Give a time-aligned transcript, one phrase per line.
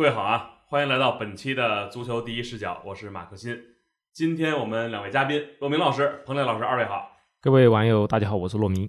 [0.00, 3.54] 各位好啊，欢迎来到本期的足球第一视角，我是马克新。
[4.14, 7.18] 今天我们两位嘉宾，骆明老师、彭磊老师，二位好。
[7.42, 8.88] 各位网友，大家好，我是骆明。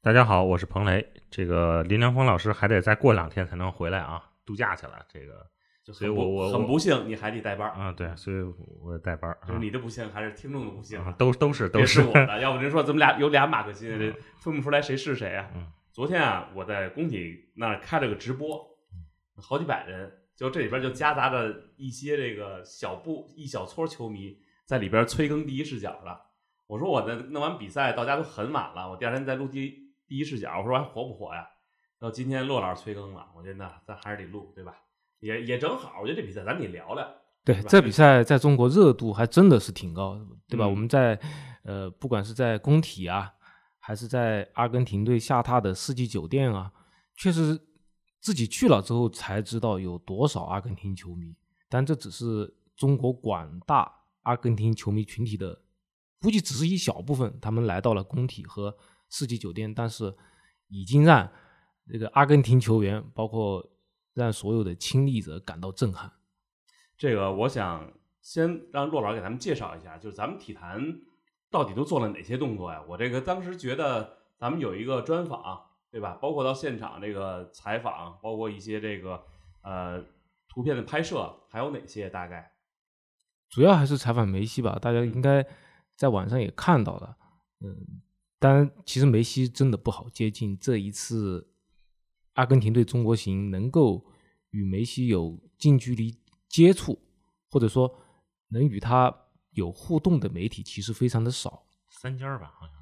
[0.00, 1.04] 大家好，我是彭雷。
[1.28, 5.04] 这个林良锋老师还得再过两天才能回来啊，度假去了。
[5.12, 5.44] 这个，
[5.92, 7.90] 所以我我很不幸，你还得带班啊。
[7.90, 8.36] 对，所以
[8.80, 9.36] 我带班。
[9.48, 11.12] 就是你的不幸还是听众的不幸啊？
[11.18, 12.38] 都都是都是我的。
[12.38, 15.50] 要不您说咱们俩有俩马克新，这分不出来谁是谁啊？
[15.90, 18.64] 昨天啊，我在工体那儿开了个直播，
[19.36, 26.20] 好几百人，就这里边就夹杂着一些这个小部一小撮球迷在里边催更第一视角了。
[26.66, 31.46] 我说我的弄完比赛到家都很晚了，我第二天再录第第一视角，我说还火不火呀？
[31.98, 34.74] 到今天骆老师催更了，我觉得咱还是得录，对吧？
[35.20, 37.06] 也也正好，我觉得这比赛咱得聊聊。
[37.44, 40.66] 对，这比赛在中国热度还真的是挺高，对吧？
[40.66, 41.18] 我们在
[41.62, 43.32] 呃，不管是在工体啊，
[43.78, 46.72] 还是在阿根廷队下榻的四季酒店啊，
[47.16, 47.58] 确实
[48.24, 51.36] 自己去了之后才知道有多少阿根廷球迷。
[51.68, 55.60] 但这只是中国广大阿根廷球迷群体的。
[56.22, 58.74] 估计只是一小部分，他们来到了工体和
[59.10, 60.16] 世纪酒店，但是
[60.68, 61.30] 已经让
[61.86, 63.62] 这个阿根廷球员，包括
[64.14, 66.10] 让所有的亲历者感到震撼。
[66.96, 67.92] 这个，我想
[68.22, 70.80] 先让骆老师给咱们介绍一下，就是咱们体坛
[71.50, 72.82] 到底都做了哪些动作呀？
[72.88, 75.60] 我这个当时觉得咱们有一个专访，
[75.94, 76.18] 对吧？
[76.20, 79.22] 包括到现场这个采访，包括一些这个
[79.62, 80.04] 呃
[80.48, 82.10] 图片的拍摄，还有哪些？
[82.10, 82.52] 大概
[83.48, 85.46] 主要还是采访梅西吧，大家应该。
[85.96, 87.16] 在网上也看到了，
[87.60, 88.02] 嗯，
[88.40, 90.58] 当然，其实梅西真的不好接近。
[90.58, 91.54] 这一次
[92.32, 94.04] 阿根廷对中国行能够
[94.50, 97.00] 与梅西有近距离接触，
[97.48, 97.96] 或者说
[98.48, 99.16] 能与他
[99.52, 101.64] 有互动的媒体，其实非常的少。
[101.88, 102.73] 三家吧，好像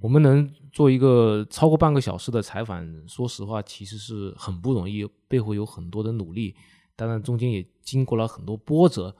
[0.00, 6.56] 我们能做一个超过半个小时的采访，说实话，其实是很不容易，背后有很多的努力。
[6.96, 9.14] 当然，中间也经过了很多波折。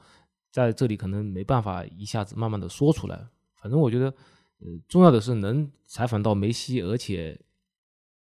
[0.51, 3.25] 在这里可能没办法一下子慢慢的说出来，
[3.61, 4.07] 反正我觉得，
[4.59, 7.39] 呃，重要的是能采访到梅西，而且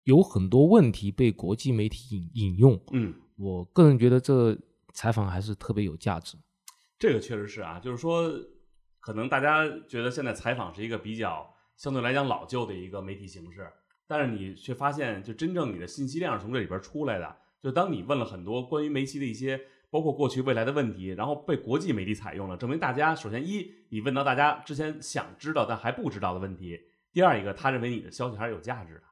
[0.03, 2.77] 有很多问题被国际媒体引引用。
[2.91, 4.57] 嗯，我个人觉得这
[4.91, 6.37] 采访还是特别有价值。
[6.99, 8.29] 这个确实是啊，就是说，
[8.99, 13.71] 可能大家觉得现在采访是一个比较相对来讲老旧的一个媒体形式，
[14.05, 17.37] 但是你却发现，就真正你的信息量是从这里边出来的。
[17.63, 19.61] 就当你问了很多关于梅西的一些。
[19.89, 26.75] 包括过去未来的问题，然后被国际媒体采用了，证明大家首先一，你问到大家之前想知道但还不知道的问题；
[27.13, 29.03] 第二一个，他认为你的消息还是有价值的。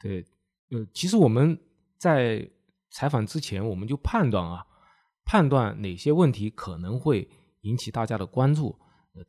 [0.00, 0.24] 对，
[0.70, 1.56] 呃，其实我们
[1.98, 2.50] 在
[2.90, 4.64] 采访之前，我们就判断啊，
[5.26, 7.28] 判断哪些问题可能会
[7.60, 8.74] 引起大家的关注。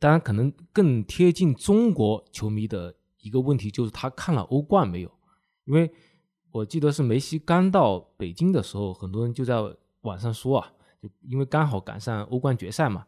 [0.00, 5.10] 当然，可能更贴近中国球迷的一个问题就是他看了欧冠没有？
[5.64, 5.92] 因为
[6.50, 9.56] 我记得是梅西刚到北京的时候，很多人就在
[10.02, 10.72] 网上说啊。
[11.02, 13.04] 就因为刚好赶上欧冠决赛嘛，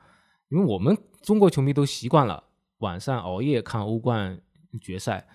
[0.50, 2.44] 因为我们中国球迷都习惯了
[2.80, 4.38] 晚上熬夜看欧冠
[4.82, 5.26] 决赛，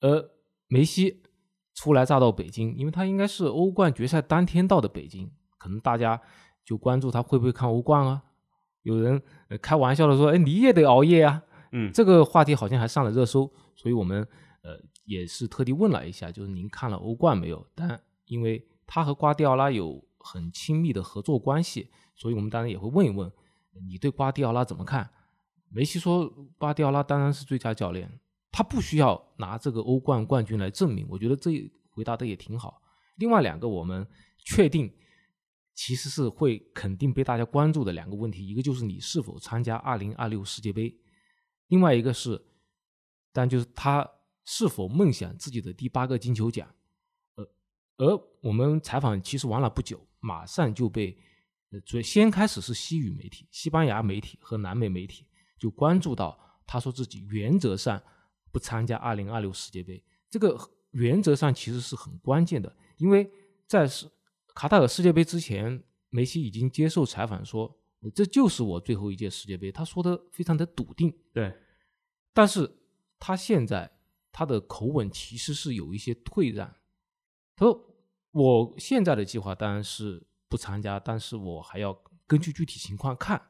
[0.00, 0.30] 而
[0.68, 1.22] 梅西
[1.74, 6.18] 初来乍到北京，因为他应该是欧冠决赛当天到的北京，可能大家
[6.64, 8.22] 就关注他会不会看欧冠啊？
[8.88, 9.22] 有人
[9.60, 14.26] 开玩笑的说：“哎，你也得熬夜啊？”嗯，这个话题好像还上了热搜，所以我们
[14.62, 17.66] 呃也是特地问了一下，就是您看了欧冠没有？
[17.74, 20.06] 但因为他和瓜迪奥拉有。
[20.20, 23.32] 很亲密的合作关系，所以我们当然也会问一问
[23.88, 25.08] 你对瓜迪奥拉怎么看。
[25.70, 26.28] 梅西说，
[26.58, 28.10] 瓜迪奥拉当然是最佳教练，
[28.50, 31.06] 他不需要拿这个欧冠冠军来证明。
[31.08, 31.50] 我觉得这
[31.88, 32.82] 回答的也挺好。
[33.16, 34.06] 另外两个我们
[34.44, 34.92] 确定
[35.78, 40.92] 其实是会肯定被大家关注的两个问题，一个就是你是否参加二零二六世界杯，
[41.68, 42.44] 另外一个是，
[43.32, 44.04] 但就是他
[44.44, 46.68] 是否梦想自己的第八个金球奖。
[47.36, 47.48] 呃，
[47.98, 50.04] 而我们采访其实完了不久。
[50.18, 51.16] 马上就被
[51.70, 55.28] 呃，最先开始是西语媒体、西班牙媒体和南美媒体
[55.60, 56.36] 就关注到，
[56.66, 58.02] 他说自己原则上
[58.50, 60.04] 不参加二零二六世界杯。
[60.28, 60.58] 这个
[60.90, 63.30] 原则上其实是很关键的，因为
[63.68, 64.10] 在是
[64.58, 67.78] 卡塔尔世界杯之前，梅西已经接受采访说，
[68.12, 69.70] 这就是我最后一届世界杯。
[69.70, 71.16] 他说的非常的笃定。
[71.32, 71.56] 对，
[72.32, 72.68] 但是
[73.20, 73.88] 他现在
[74.32, 76.74] 他的口吻其实是有一些退让。
[77.54, 77.84] 他说。
[78.32, 83.40] 我现在的计划当然是不参加，但是我还要根据具体情况看。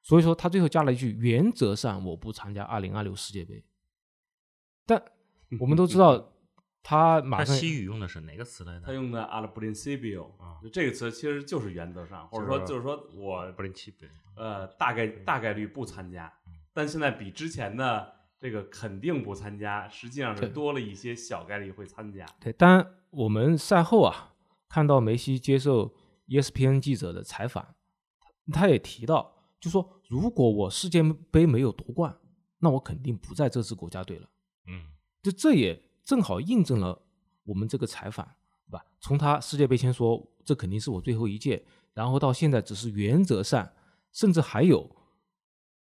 [0.00, 3.62] 所以说，他最后加了一句：“原则上我不参加二零二六世界杯。”
[4.86, 5.02] 但
[5.60, 6.32] 我们都知道，
[6.82, 8.86] 他马上西语用的是哪个词来着？
[8.86, 16.32] 他用的 “al principio” 啊，就这个词其实就是原则上，或者说就是说我 principio 呃大概大概率不参加。
[16.72, 22.24] 但现在比之前的这个肯定不参加，实际上是多了一些小概率会参加。
[22.40, 24.34] 对，当然我们赛后啊。
[24.70, 25.94] 看到梅西接受
[26.26, 27.74] ESPN 记者的采访，
[28.52, 32.14] 他也提到，就说如果我世界杯没有夺冠，
[32.58, 34.28] 那我肯定不在这支国家队了。
[34.66, 34.88] 嗯，
[35.22, 36.98] 就这也正好印证了
[37.44, 38.24] 我们这个采访，
[38.66, 38.82] 对吧？
[38.98, 41.62] 从他世界杯前说这肯定是我最后一届，
[41.92, 43.70] 然后到现在只是原则上，
[44.10, 44.90] 甚至还有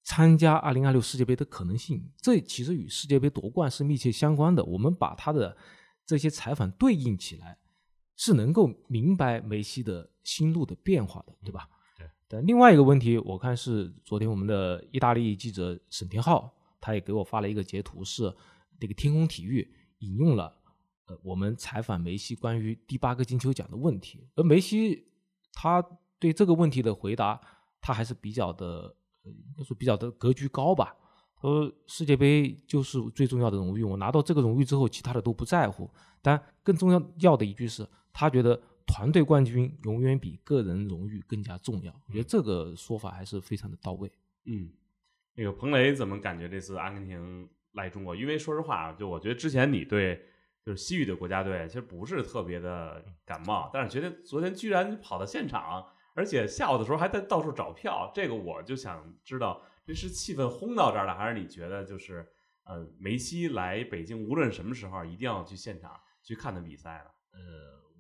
[0.05, 2.11] 参加二零二六世界杯的可能性。
[2.17, 4.65] 这其实与世界杯夺冠是密切相关的。
[4.65, 5.55] 我们把他的
[6.07, 7.59] 这些采访对应起来，
[8.17, 11.69] 是能够明白梅西的心路的变化的，对吧？
[11.99, 12.09] 对。
[12.27, 18.35] 但另外一个问题，我看是昨天我们的意大利记者沈天浩，他也给我发了一个截图，是
[18.81, 20.55] 那个天空体育引用了
[21.07, 25.07] 呃我们采访梅西关于第八个金球奖的问题，而梅西
[25.53, 25.85] 他
[26.19, 27.41] 对这个问题的回答，
[27.81, 30.95] 他还是比较的，呃应该说比较的格局高吧。
[31.39, 35.89] 他说世界杯就是最重要的荣誉，我拿到这个荣誉之后，其他的都不在乎。
[36.23, 41.93] 但更重要要的一句是，他觉得团队冠军永远比个人荣誉更加重要。
[42.09, 44.11] 我觉得这个说法还是非常的到位。
[44.47, 44.71] 嗯，
[45.35, 48.17] 那个彭雷怎么感觉这次阿根廷来中国？
[48.17, 50.21] 因为说实话，就我觉得之前你对
[50.65, 62.27] 就是西域的国家队其实不是特别的感冒，但是觉得昨天居然跑到现场，而且下午的时候还在到处找票，这个我就想知道，这是气氛轰到这儿了，还是你觉得就是
[62.65, 65.93] 呃梅西来北京无论什么时候一定要去现场
[66.23, 67.15] 去看他比赛了？
[67.33, 67.41] 呃，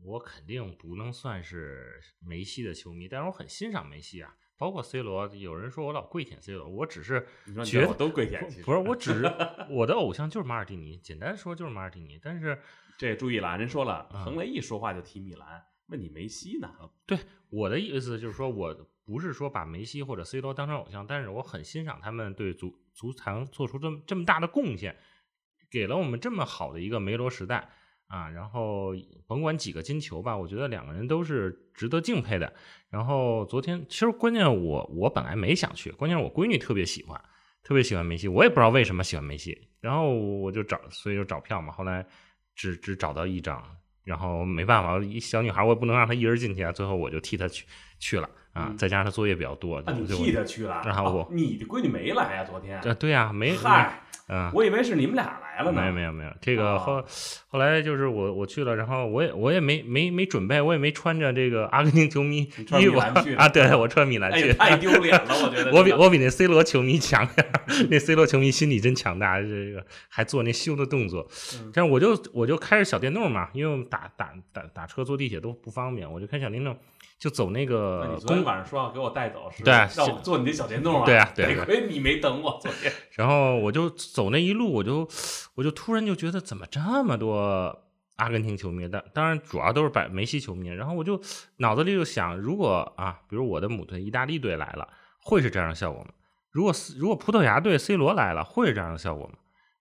[0.05, 4.34] 我肯定不能算是梅西的球迷，但是我很欣赏梅西啊。
[4.58, 7.26] 包括 C 罗，有人说我老跪舔 C 罗，我只是
[7.64, 9.25] 觉得我都跪舔，不是，我只是
[9.70, 12.19] 我的偶像就是马尔蒂尼，简单说就是马尔蒂尼。
[12.23, 12.58] 但是
[12.97, 16.70] 这注意了，人说了，彭雷一说话就提米兰，问你梅西呢？
[17.05, 17.19] 对，
[17.50, 18.75] 我的意思就是说，我
[19.05, 24.97] 不是说把梅西或者 C 罗当成偶像，但是我很欣赏他们对足足坛做出这么这么大的贡献，
[25.70, 27.70] 给了我们这么好的一个梅罗时代。
[28.08, 28.93] 啊，然后
[29.26, 32.53] 甭管几个金球吧，我觉得两个人都是值得敬佩的。
[32.88, 37.20] 然后昨天其实关键我我本来没想去，关键是我闺女特别喜欢，
[37.62, 39.69] 特别喜欢梅西，我也不知道为什么喜欢梅西。
[39.81, 41.73] 然后我就找，所以就找票嘛。
[41.73, 42.06] 后来
[42.55, 43.62] 只只找到一张，
[44.05, 46.73] 然后没办法，一小女孩我也不能让她一人进去啊。
[46.73, 47.67] 最后我就替她去
[47.99, 50.82] 去了啊，再加上他作业比较多，你替他去了。
[50.85, 52.44] 然后我你的闺女没来呀？
[52.44, 52.79] 昨天？
[52.81, 53.55] 啊，对呀，没。
[53.55, 54.00] 嗨。
[54.29, 55.81] 嗯，我以为是你们俩来了呢。
[55.81, 57.00] 没有没有没有，这个后
[57.47, 62.99] 后来就是我我去了，然后我也我也没没没准备，我也没穿着这个阿根廷球迷衣服
[63.38, 63.49] 啊。
[63.49, 65.70] 对，我穿米兰去，太丢脸了，我觉得。
[65.79, 67.44] 我比我比那 C 罗球迷强呀，
[67.88, 71.29] 那 C 罗球迷心理真强大，这个还做那羞的动作。
[71.73, 76.76] 但是我就我就开着小电动嘛，因为我们打打打打车坐地铁都不方便，我就开小电动。
[77.19, 81.05] 就走那个，你昨天晚上说要给我带走，是对，让我坐你那小电动啊？
[81.05, 81.55] 对啊，对。
[81.55, 82.91] 得亏你没等我昨天。
[83.13, 85.07] 然后我就走那一路，我就
[85.57, 87.77] 我就突然就觉得怎么这么多
[88.17, 88.89] 阿根廷球迷？
[88.89, 90.69] 但当然主要都是百梅西球迷。
[90.69, 91.21] 然后我就
[91.59, 94.89] 脑子里就想，如果啊，比如我的母队意大利队来了，
[95.21, 96.11] 会是这样的效果吗？
[96.53, 99.35] 如果如果葡萄牙队 C 罗来了，会是这样的效果吗？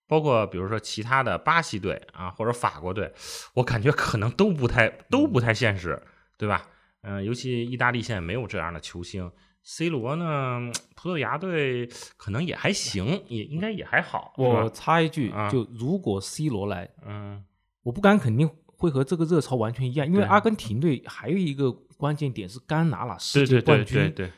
[0.08, 3.12] 包括比如说其他的巴西队啊，或者法国队，
[3.54, 6.00] 我感觉可能都不太都不太现实，
[6.36, 6.68] 对吧？
[7.08, 9.30] 嗯，尤其意大利现在没有这样的球星
[9.62, 14.34] ，C 罗呢，葡萄牙队可能也还行，也应该也还好。
[14.36, 17.44] 我插一句，就如果 C 罗来，嗯，
[17.84, 24.26] 我不敢肯定会和这个热潮完全一样，因为阿根廷队还有一个关键点是刚拿了世界冠军，对对。
[24.26, 24.32] 对，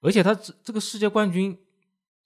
[0.00, 1.56] 而且他这这个世界冠军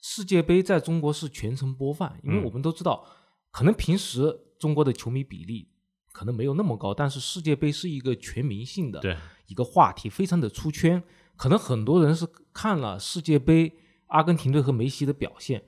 [0.00, 3.06] 世界杯在中国是全程播放，因为我们都知道，
[3.50, 5.68] 可能平时中国的球迷比例
[6.12, 9.14] 可能没有那么高，但是世界杯是一个全民性的，对。
[9.52, 11.02] 一个话题非常的出圈，
[11.36, 13.70] 可能很多人是看了世界杯
[14.06, 15.62] 阿根廷队和梅西的表现，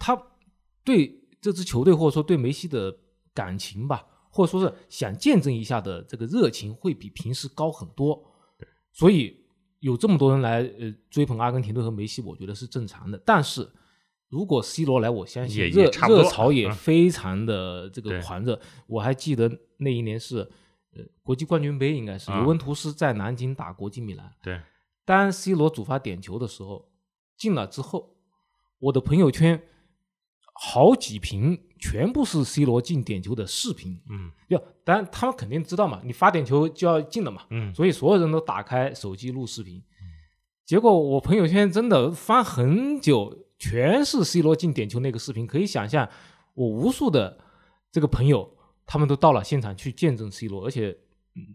[0.00, 0.20] 他
[0.82, 2.92] 对这支球队或者说对梅西的
[3.32, 8.20] 感情吧，或者说是想见证一下的这个热情会比平时高很多。
[8.90, 9.44] 所以
[9.78, 13.16] 有这么多人来呃追捧阿根廷队和梅西，我觉得是正常的。
[13.24, 13.70] 但是
[14.28, 18.60] 如果 C 罗来，我相信热热潮也非常的这个狂热。
[18.88, 20.50] 我还记得那一年是。
[20.96, 24.32] 呃，国际冠军杯应该是尤文图斯在南京打国际米兰。
[24.42, 24.60] 对，
[25.04, 26.90] 当 C 罗主罚点球的时候
[27.36, 28.16] 进了之后，
[28.80, 29.62] 我的朋友圈
[30.52, 34.00] 好几屏全部是 C 罗进点球的视频。
[34.10, 37.46] 嗯，要当然他们肯定知道嘛，你发点球就要进了嘛。
[37.50, 39.80] 嗯，所以所有人都打开手机录视频。
[40.66, 45.46] 结果我朋友圈真的翻很久，全是 C 罗进点球那个视频。
[45.46, 46.08] 可以想象，
[46.54, 47.38] 我无数的
[47.92, 48.56] 这个朋友。
[48.92, 50.98] 他们都到了现场去见证 C 罗，而且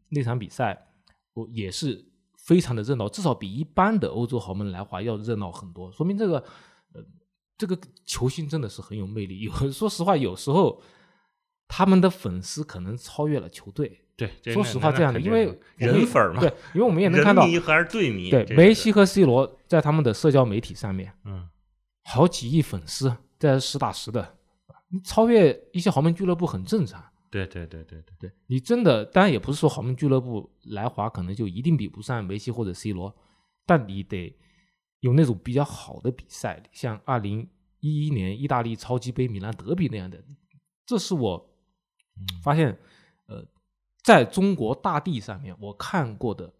[0.07, 0.87] 那场比赛
[1.33, 2.05] 我也是
[2.37, 5.91] 非常的热闹，至少比一般的欧洲豪门来华要热闹很多。
[5.91, 6.41] 说明这个
[6.93, 7.03] 呃，
[7.57, 9.41] 这个球星真的是很有魅力。
[9.41, 10.81] 有 说实话，有时候
[11.67, 21.49] 他们的粉丝可能超越了球队，对，这说实话这样的，因为人粉儿嘛，对，因为我们也能看到人，迷还是队迷，对梅西和 C 罗在他们的社交媒体上面，嗯
[22.05, 24.37] 好几亿粉丝在实打实的，
[24.87, 27.03] 你超越一些豪门俱乐部很正常。
[27.45, 28.31] 对对对对对，对。
[28.47, 33.13] 你真的，当然也不是说豪门俱乐部来华可能就一定比不上梅西或者 C 罗，
[33.65, 34.37] 但你得
[35.01, 37.49] 有那种比较好的比赛，像二零
[37.81, 40.23] 一一年意大利超级杯米兰德比那样的，
[40.85, 41.55] 这是我
[42.41, 42.77] 发现，
[43.27, 43.45] 呃，
[44.01, 46.53] 在中国大地上面我看过的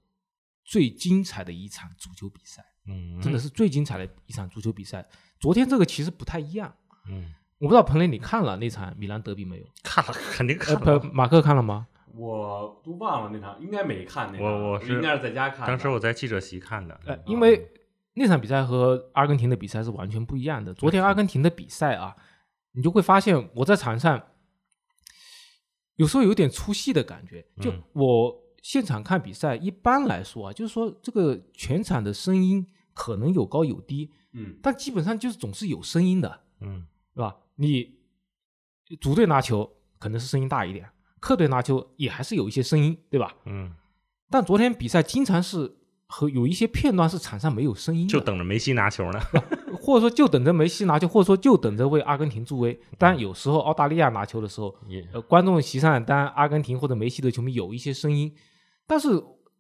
[0.66, 5.08] 最精彩的一场足球比赛，嗯，真的是最精彩的一场足球比赛。
[5.40, 6.76] 昨天这个其实不太一样，
[7.08, 9.66] 嗯，我不知道彭磊你看了那场米兰德比没有？
[9.84, 11.88] 看了肯定呃，看了不，，马克看了吗？
[12.14, 15.68] 我都忘了那场，应该没看那场，我我是应该是在家看的。
[15.68, 17.70] 当时我在记者席看的，呃，因为
[18.14, 20.74] 那场比赛和阿根廷的比赛是完全不一样的。
[20.74, 22.16] 昨天阿根廷的比赛啊，
[22.72, 24.22] 你就会发现我在场上
[25.96, 27.46] 有时候有点出戏的感觉。
[27.62, 37.36] 就嗯我现场看比赛，一般来说啊，就是说这个全场的声音可能有高有低，嗯，但基本上就是总是有声音的，嗯是吧？
[37.56, 37.96] 你
[39.00, 43.36] 主队拿球可能是声音大一点，客队拿球也还是有一些声音，对吧？
[43.46, 43.74] 嗯，
[44.30, 49.20] 但昨天比赛经常是和有一些片段是场上没有声音，就等着梅西拿球呢，
[49.82, 52.80] 或者说就等着梅西拿球，或者说就等着为阿根廷助威。
[52.98, 58.32] 当然，有时候澳大利亚拿球的时候，也呃，观众席上当然阿根廷或者梅西的球迷有一些声音，
[58.86, 59.10] 但是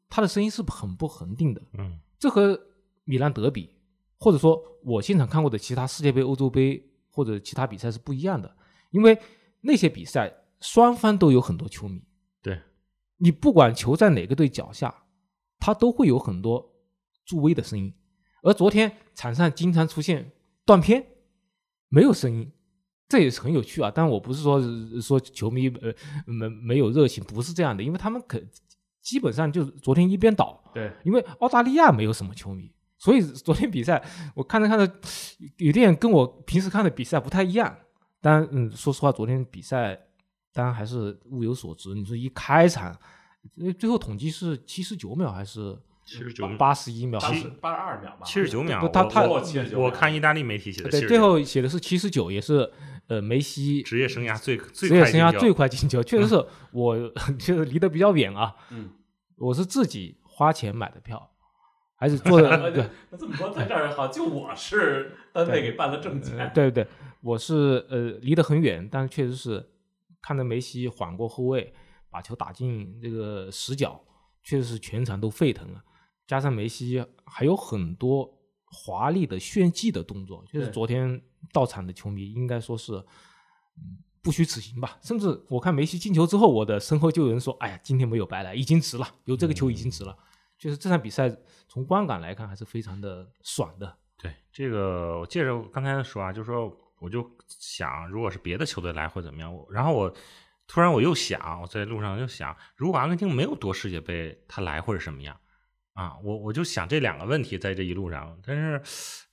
[0.07, 1.61] 他的声音是很不恒定的。
[1.77, 2.59] 嗯这和
[3.03, 3.71] 米兰德比，
[4.17, 6.83] 或者说我现场看过的其他世界杯、欧洲杯
[7.15, 8.53] 或者其他比赛是不一样的，
[8.91, 9.17] 因为
[9.61, 12.03] 那些比赛双方都有很多球迷，
[12.41, 12.61] 对，
[13.17, 14.93] 你不管球在哪个队脚下，
[15.57, 16.73] 他都会有很多
[17.25, 17.93] 助威的声音。
[18.43, 20.33] 而昨天场上经常出现
[20.65, 21.07] 断片，
[21.87, 22.51] 没有声音，
[23.07, 23.89] 这也是很有趣啊。
[23.89, 24.61] 但我不是说
[25.01, 25.93] 说球迷呃
[26.25, 28.39] 没没有热情，不是这样的，因为他们可
[29.01, 32.71] 基本上就是昨天一边倒，对，因为澳大利亚没有什么球迷，
[33.05, 34.91] 所以昨天比赛我看着看着
[35.57, 37.77] 有点跟我平时看的比赛不太一样。
[38.19, 39.95] 当然，嗯，说实话，昨天比赛
[40.51, 41.93] 当然还是物有所值。
[41.93, 42.91] 你说一开场，
[43.61, 47.19] 呃最后统计是七十九秒还是七十九八十一秒？
[47.19, 49.39] 八还是十八十二秒吧，七十九秒，他他我
[49.75, 52.67] 我看意大利媒体写的，对，最后写的是七十九，也是
[53.05, 56.43] 呃梅西职业生涯最最职业快进球生涯最快进球，确实是
[56.73, 56.97] 我
[57.37, 58.89] 就是离得比较远啊，嗯，
[59.37, 61.29] 我是自己花钱买的票，
[62.05, 62.87] 还是做的 对。
[63.09, 66.85] 那这么说，在这儿好，就我是单位给办了证呃件，对对，
[67.21, 69.67] 我是呃离得很远，但确实是
[70.21, 71.73] 看着梅西缓过后卫，
[72.11, 73.99] 把球打进这个死角，
[74.43, 75.81] 确实是全场都沸腾了。
[76.27, 78.31] 加上梅西还有很多
[78.65, 81.19] 华丽的炫技的动作，就是昨天
[81.51, 82.93] 到场的球迷应该说是，
[83.77, 84.99] 嗯，不虚此行吧。
[85.01, 90.15] 甚至我看梅西进球之后，我的身后就有人说：“哎呀，今天没有白来，已经值了，有这个球已经值了。
[90.57, 91.29] 就是这场比赛
[91.67, 93.97] 从观感来看还是非常的爽的。
[94.17, 99.53] 对这个，我接着刚才说啊，就是说，我就想，如果是别的球队来会怎么样？
[99.53, 100.13] 我然后我
[100.67, 105.37] 突然我又想，我在路上又想，如果阿根廷没有夺世界杯，他来会是什么样？
[105.93, 108.81] 啊，我我就想这两个问题在这一路上，但是，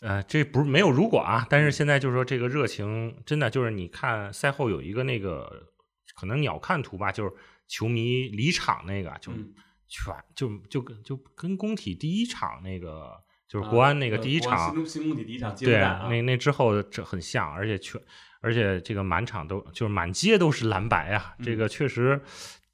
[0.00, 5.68] 呃，这不是没有如果啊，但是现在就是说这个热情真的就是你看赛后有一个那个
[6.14, 7.32] 可能鸟瞰图吧，就是
[7.66, 9.52] 球迷离场那个，就嗯
[9.92, 13.12] 全就就跟就跟工体第一场那个
[13.46, 18.00] 就是啊国安那个呃第一场，国安新中新工体第一场接对，啊，那那之后这很像，而且全，
[18.40, 22.18] 而且这个满场都就是满街都是蓝白啊，这嗯个确实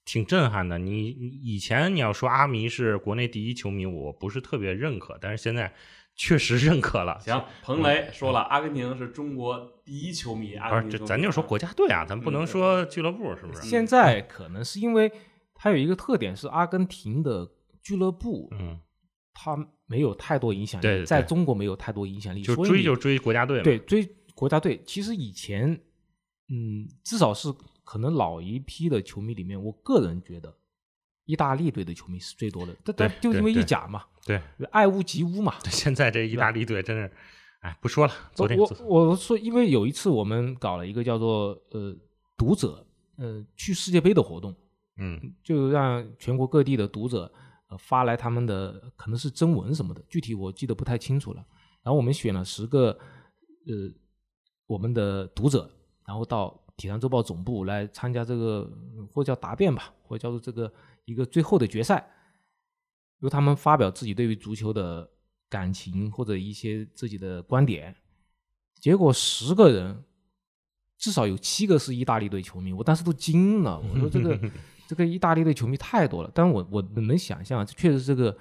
[0.05, 0.79] 挺震撼的。
[0.79, 5.75] 你你以前你要说阿迷是国内第一球迷，我不是特别认可，但是现在
[6.15, 7.19] 确实认可了。
[7.19, 13.63] 行，彭雷说了，阿根廷是中国第一球迷，阿不是，这咱就说国家队啊，咱不能嗯说俱乐部，是不是？
[13.63, 15.11] 现在可能是因为
[15.59, 17.51] 它有一个特点是阿根廷的
[17.83, 18.81] 俱乐部，嗯，
[19.35, 23.65] 它没有太多影响力，对对在中国没有太多影响力，就所以追就追国家队嘛。
[23.65, 24.81] 对追国家队。
[24.87, 25.69] 其实以前，
[26.49, 30.57] 嗯，至少是可能老一批的球迷里面，我个人觉得
[31.25, 35.55] 意大利队的球迷是最多的，但但对就因为意甲嘛，对，爱屋及乌嘛。
[35.65, 37.13] 现在这意大利队真是，
[37.61, 38.13] 哎，不说了。
[38.33, 41.97] 昨天我我说，因为有一次我们搞了一个叫做呃
[42.37, 42.87] 读者
[43.17, 44.55] 呃去世界杯的活动，
[44.99, 47.33] 嗯就让全国各地的读者
[47.69, 51.45] 呃发来他们的可能是征文什么的，具体我记得不太清楚了。
[51.83, 52.91] 然后我们选了十个
[53.67, 53.91] 呃
[54.67, 55.71] 我们的读者，
[56.05, 58.71] 然后到《体坛周报》总部来参加这个
[59.13, 60.71] 或叫答辩吧，或叫做这个
[61.07, 62.07] 一个最后的决赛，
[63.21, 65.09] 由他们发表自己对于足球的
[65.49, 67.95] 感情或者一些自己的观点。
[68.81, 70.05] 结果十个人，
[70.99, 73.81] 至少有七个是意大利队球迷，我当时都惊了。
[73.81, 74.39] 我说这个
[74.89, 78.35] 这个意大利队球迷太多了，但我我能想象，这确实这个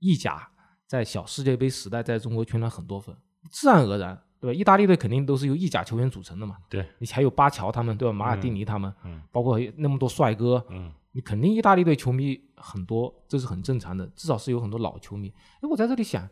[0.00, 0.46] 意甲
[0.86, 3.16] 在小世界杯时代在中国圈了很多粉，
[3.50, 4.54] 自然而然，对吧？
[4.54, 8.12] 意大利队肯定都是由意甲球员组成的嘛，对，你还有巴乔他们，对吧？
[8.12, 15.32] 马尔蒂尼他们，嗯包括那么多帅哥，嗯你肯定意大利队球迷很多，这是很正常的，至少是有很多老球迷。
[15.62, 16.28] 哎，我在这里想，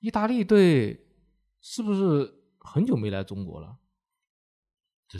[0.00, 1.06] 意大利队
[1.62, 3.74] 是不是很久没来中国了？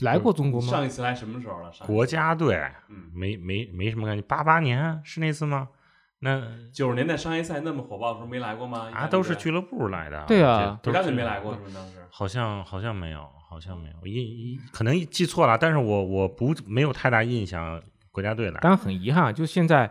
[0.00, 0.68] 来过中国吗？
[0.68, 1.72] 上一次来什么时候了？
[1.72, 2.56] 上国家队，
[2.88, 4.22] 嗯，没没没什么感觉。
[4.22, 5.68] 八八年是那次吗？
[6.20, 8.90] 那九十年代商业赛那么火爆的时候没来过吗？
[8.94, 10.24] 啊，都是俱乐部来的。
[10.26, 11.98] 对啊国家这都是队没来过是不是当时？
[12.10, 18.60] 好像好像没有，好像没有，印一可能记错了，但是我我不没有太大印象，国家队来。
[18.60, 19.90] 当然很遗憾，就现在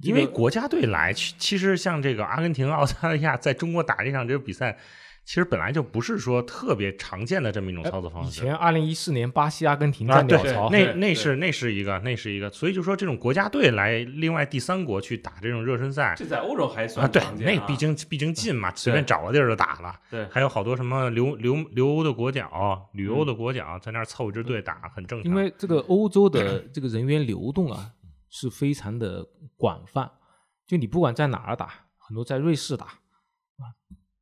[0.00, 4.78] 因为国家队来，其其实像这个阿根廷、澳大利亚在中国打这场这个比赛，
[5.26, 8.28] 其实本来就不是说特别常见的这么一种操作方式。
[8.28, 19.98] 以前二零一四年巴西、阿根廷在鸟巢，那那是那是一个，那是一个，所以就说这种国家队来另外第三国去打这种热身赛这在欧洲还啊，算对，常见啊那毕竟毕竟近嘛，随便找个地儿就打了。
[20.08, 25.28] 对还有好多什么留留留欧的国脚、旅欧的国脚在那儿凑一支队打，很正常。
[25.28, 27.90] 因为这个欧洲的 这个人员流动啊
[28.30, 30.08] 是非常的广泛，
[30.68, 31.68] 就你不管在哪儿打，
[31.98, 32.94] 很多在瑞士打啊，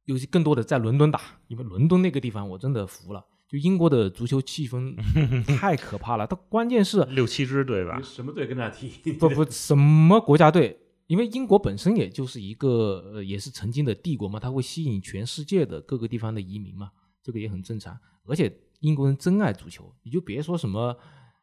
[0.04, 4.94] 尤其更多的在伦敦打，因为伦敦那个地方我真的服了，就英国的足球气氛
[5.58, 6.26] 太可怕了。
[6.26, 9.12] 它关键是六七支队吧，什么队跟他踢？
[9.14, 16.90] 不不什么国家队，因为英国本身也就是一个呃也是曾经的帝国嘛，它会吸引全世界的各个地方的移民嘛，
[17.22, 17.98] 这个也很正常。
[18.26, 20.96] 而且英国人真爱足球，你就别说什么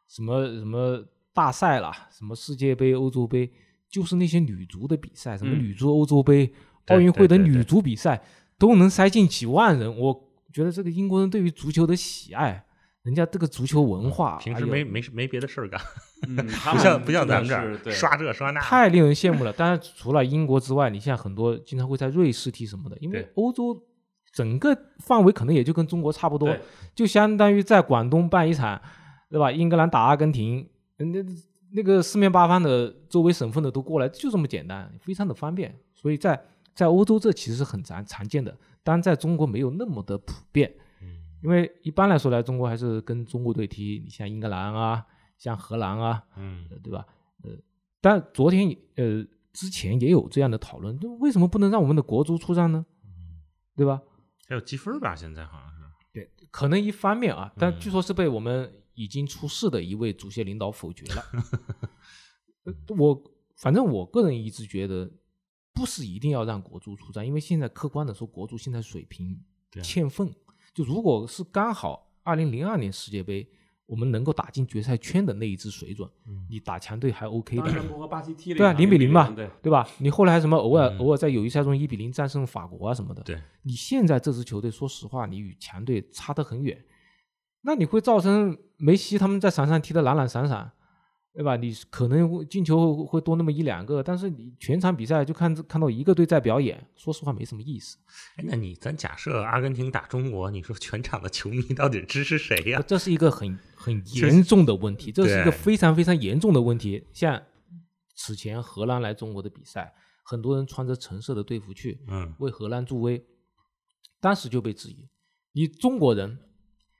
[0.08, 3.50] 什么什么大赛了，什么世界杯、欧洲杯，
[3.88, 6.46] 就是那些女足的比赛，什么嗯女足欧洲杯、
[6.84, 8.22] 对奥运会的女足比赛，
[8.62, 9.98] 都能塞进几万人。
[9.98, 12.64] 我觉得这个英国人对于足球的喜爱，
[13.02, 15.80] 人家这个足球文化，平时哎没没没别的事儿干，
[16.28, 16.36] 嗯，
[16.70, 18.60] 不像不像咱们这儿刷这刷那。
[18.60, 19.52] 太令人羡慕了。
[19.52, 23.76] 当然，除了英国之外，你像很多经常会在瑞士踢什么的，因为欧洲
[24.32, 26.56] 整个范围可能也就跟中国差不多，
[26.94, 28.80] 就相当于在广东办一场，
[29.28, 29.50] 对吧？
[29.50, 30.64] 英格兰打阿根廷，
[30.98, 31.04] 那
[31.72, 35.74] 那个四面八方的周围省份的都过来，就这么简单，非常的方便。
[35.92, 36.40] 所以在
[36.74, 40.74] 在欧洲这其实是很常常见的，当然在中国没有那么的普遍。
[41.42, 45.04] 因为一般来说来中国还是跟中国队踢，你像英格兰啊，
[45.36, 47.04] 像荷兰啊，嗯，呃对吧？
[47.42, 47.50] 呃，
[48.00, 52.86] 但昨天呃之前也有这样的讨论，就为什么不能让我们的国足出战呢？
[53.74, 54.00] 对吧？
[54.46, 55.82] 还有积分吧，现在好像是。
[56.12, 61.24] 对，可能一方面啊，但嗯据说是被我们已经出事的一位足协领导否决了。
[62.66, 63.20] 呃我
[63.56, 65.10] 反正我个人一直觉得，
[65.74, 69.40] 不是一定要让国足出战，因为现在客观的说，国足现在水平
[69.82, 70.32] 欠奉。
[70.74, 73.46] 就如果是刚好二零零二年世界杯
[73.84, 77.72] 我们能够打进决赛圈的那一支水准，嗯你打强队还 OK 的当。
[77.74, 79.86] 时不和巴西踢了对啊场0比零嘛对，对吧？
[79.98, 86.82] 你后来什么偶尔、嗯偶尔在友谊赛中一比零战胜法国啊什么的，对，你现在这支球队，说实话，你与强队差得很远，
[87.62, 90.72] 那你会造成梅西他们在场上踢得懒懒散散，
[91.34, 91.56] 对吧？
[91.56, 97.96] 你可能进球会多那么一两个，但是你全场比赛就看看到一个队在表演，说实话没什么意思。
[98.36, 102.82] 哎，那你咱假设阿根廷打中国，你说全场的球迷到底支持谁呀？
[102.86, 107.02] 这是一个很很严重的问题，这是一个非常非常严重的问题。
[107.14, 107.42] 像
[108.14, 113.24] 此前荷兰来中国的比赛，很多人穿着橙色的队服去，嗯，为荷兰助威，
[114.20, 115.08] 当时就被质疑：
[115.52, 116.38] 你中国人，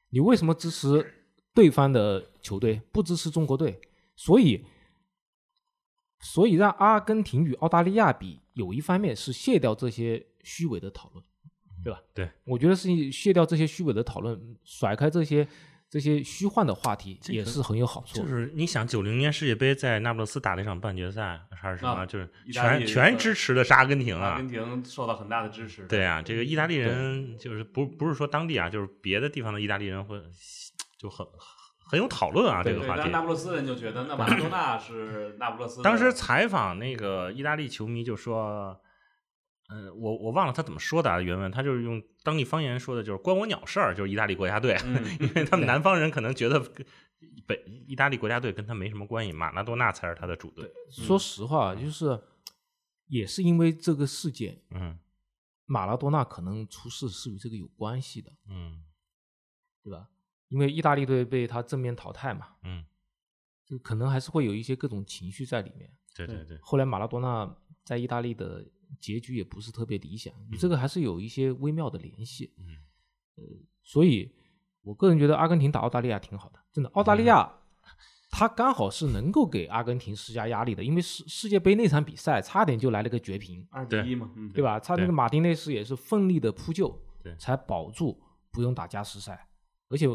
[0.09, 1.05] 你为什么支持
[1.53, 3.79] 对方的球队，不支持中国队？
[4.25, 4.65] 所以，
[6.21, 11.25] 所以让阿根廷与澳大利亚比，有一方面是卸掉这些虚伪的讨论，
[11.83, 12.01] 对吧？
[12.15, 15.49] 对，我觉得是卸掉这些虚伪的讨论，甩开这些
[15.91, 18.15] 这些虚幻的话题，也是很有好处。
[18.15, 24.49] 就是你想九零年世界杯在那不勒斯打了一场半决赛还是什么，啊就是全全支持的是阿根廷啊阿根。
[24.49, 25.85] 廷受到很大的支持。
[25.89, 30.23] 对啊，这个意大利人就是不不是说当地啊，就是别的地方的意大利人会
[30.97, 31.27] 就很
[31.93, 33.03] 很有讨论啊这，个话题。
[33.03, 35.83] 但那不勒斯人就觉得那马拉多纳是 那不勒斯。
[35.83, 38.81] 当时采访那个意大利球迷就说，
[39.69, 46.59] 呃，我我忘了他怎么说的啊，原文他就是用当地方言说的，就是关我鸟事儿，就是意大利国家队，嗯， 因为他们南方人可能觉得
[47.47, 50.73] 北意大利国家队跟他没什么关系，马拉多纳才是他的主队。
[50.91, 52.19] 说实话，就是
[53.09, 54.99] 也是因为这个事件，嗯
[55.67, 58.83] 马拉多纳可能出事是与这个有关系的，嗯
[59.85, 60.09] 对吧？
[60.53, 62.85] 因为意大利队被他正面淘汰嘛，嗯，
[63.65, 65.91] 就可能还是会有一些各种情绪在里面。
[66.15, 68.62] 对对对，后来马拉多纳在意大利的
[69.01, 72.53] 结局也不是特别理想，你这个还是有一些微妙的联系。
[72.59, 72.77] 嗯
[73.37, 73.43] 呃，
[73.83, 74.31] 所以
[74.83, 76.91] 我个人觉得阿根廷打澳大利亚挺好的，真的。
[76.91, 77.51] 澳大利亚
[78.31, 84.79] 他刚好是能够给阿根廷施加压力的，因为世世界杯那场比赛差点就来了个绝平，二比一嘛，嗯，对吧？
[84.79, 89.49] 他那个马丁内斯也是奋力的扑救对，才保住不用打加时赛。
[89.88, 90.07] 而且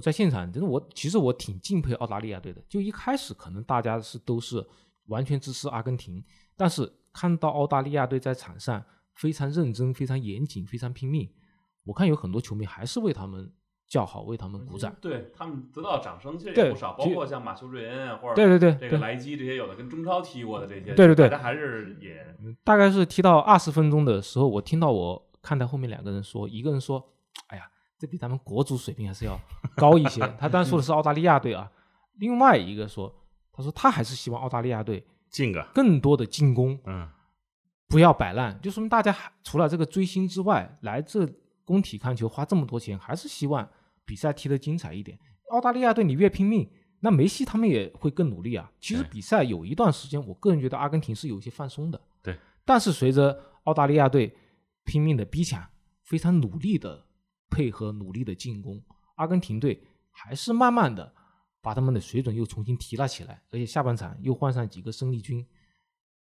[0.00, 2.62] 我在现场，真的我其实我挺敬佩澳大利亚队的。
[2.66, 4.66] 就一开始可能大家是都是
[5.08, 6.24] 完全支持阿根廷，
[6.56, 8.82] 但是看到澳大利亚队在场上
[9.12, 11.30] 非常认真、非常严谨、非常拼命，
[11.84, 13.52] 我看有很多球迷还是为他们
[13.86, 14.96] 叫好，为他们鼓掌。
[15.02, 22.34] 对他们得到掌声其实也不少，包括像马修瑞恩啊，或者对对对对，这个莱基这些有的跟中超踢过的这些，对对对大家还是也
[22.64, 27.06] 大概是踢到二十分钟的时候，我听到我看台后面两个人说，一个人说
[27.48, 29.38] ：“哎呀，这比咱们国足水平还是要
[29.76, 31.70] 高一些。”他当然说的是澳大利亚队啊。
[32.14, 33.14] 另外一个说，
[33.52, 37.08] 他说他还是希望澳大利亚队进个，更多的进攻，嗯，
[37.88, 38.58] 不要摆烂。
[38.60, 41.26] 就说明大家还除了这个追星之外，来这
[41.64, 43.68] 工体看球花这么多钱，还是希望
[44.04, 45.18] 比赛踢得精彩一点。
[45.50, 46.68] 澳大利亚队你越拼命，
[47.00, 48.70] 那梅西他们也会更努力啊。
[48.80, 52.00] 其实比赛有一段时间，我个人觉得阿根廷是有一些放松的。
[52.22, 54.36] 对，但是随着澳大利亚队
[54.84, 55.66] 拼命的逼抢，
[56.02, 57.06] 非常努力的
[57.50, 58.82] 配合，努力的进攻，
[59.16, 61.12] 阿根廷队还是慢慢的
[61.60, 65.46] 把他们的水准又重新提了起来，而且下半场又换上几个生力军，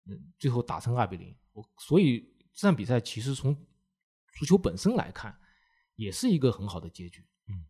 [0.06, 1.36] 嗯，最后打成二比零。
[1.52, 3.54] 我所以这场比赛其实从
[4.32, 5.38] 足球本身来看，
[5.96, 7.24] 也是一个很好的结局。
[7.48, 7.64] 嗯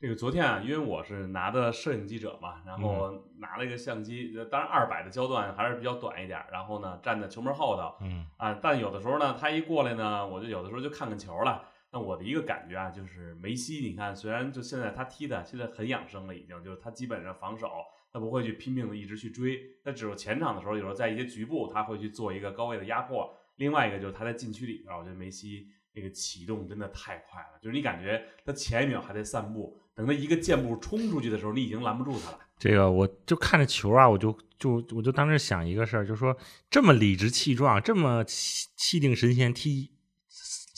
[0.00, 11.68] 这个昨天啊，因为我是拿的摄影记者嘛，然后拿了一个相机，呃当然二百的焦段还是比较短一点，然后呢站在球门后头，嗯啊，但有的时候呢，他一过来呢，我就有的时候就看看球了。
[11.90, 17.70] 那我的一个感觉啊，就是梅西，你看，虽然就现在他踢的现在很养生了，已经就是他基本上防守，
[18.12, 23.34] 他不会去拼命的一直去追，他只有前场的时候，有时候在一些局部他会去做一个高位的压迫。
[23.56, 32.38] 另外一个就是他在禁区里边，我觉得梅西那个启动真的太快了，就是你感觉他前一秒还在散步，等他一个箭步冲出去的时候，你已经拦不住他了。
[32.58, 36.36] 这个我就看着球啊，我就就我就当时想一个事儿，就说
[36.68, 39.90] 这么理直气壮、这么气气定神闲踢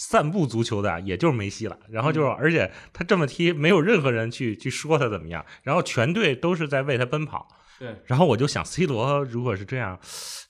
[0.03, 1.79] 散步足球的，也就是梅西了。
[1.91, 7.47] 然后就是，嗯而且他这么踢，没有任何人去去说他怎么样，然后全队都是在为他奔跑。
[7.79, 10.01] 对，然后我就想，C 罗如果是这样，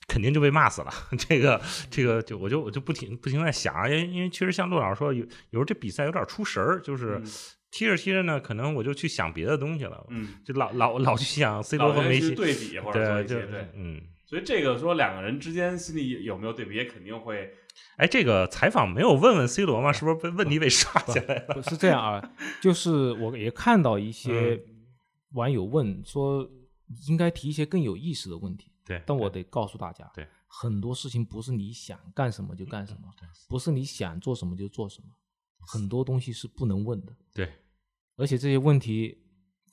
[0.07, 0.93] 肯定就被骂死了。
[1.19, 1.61] 这个
[1.91, 7.25] 这个就我就我就不停不停在想啊，因为因为确实像陆老师说，有有时候这比赛有点出神儿，就是嗯
[7.73, 12.37] 踢着踢着呢，可能我就去想别的东西了，嗯，就老老老去想 C 罗和梅西。
[12.37, 17.53] 对比或者做对，对，嗯，所以这个说两个人之间心里有没有对比，也肯定会
[17.97, 19.93] 哎，这个采访没有问问 C 罗吗？
[19.93, 21.55] 是不是被问题被刷下来了？
[21.55, 24.63] 不是这样啊，就是我也看到一 些
[25.33, 26.49] 网友问说，
[27.09, 28.73] 应该提一些更有意思的问题。
[28.85, 33.09] 对，但我得告诉大家，对很多事情不是你想干什么就干什么，
[33.49, 35.09] 不是你想做什么就做什么，
[35.61, 37.53] 很多东西是不能问的，对
[38.17, 39.17] 而且这些问题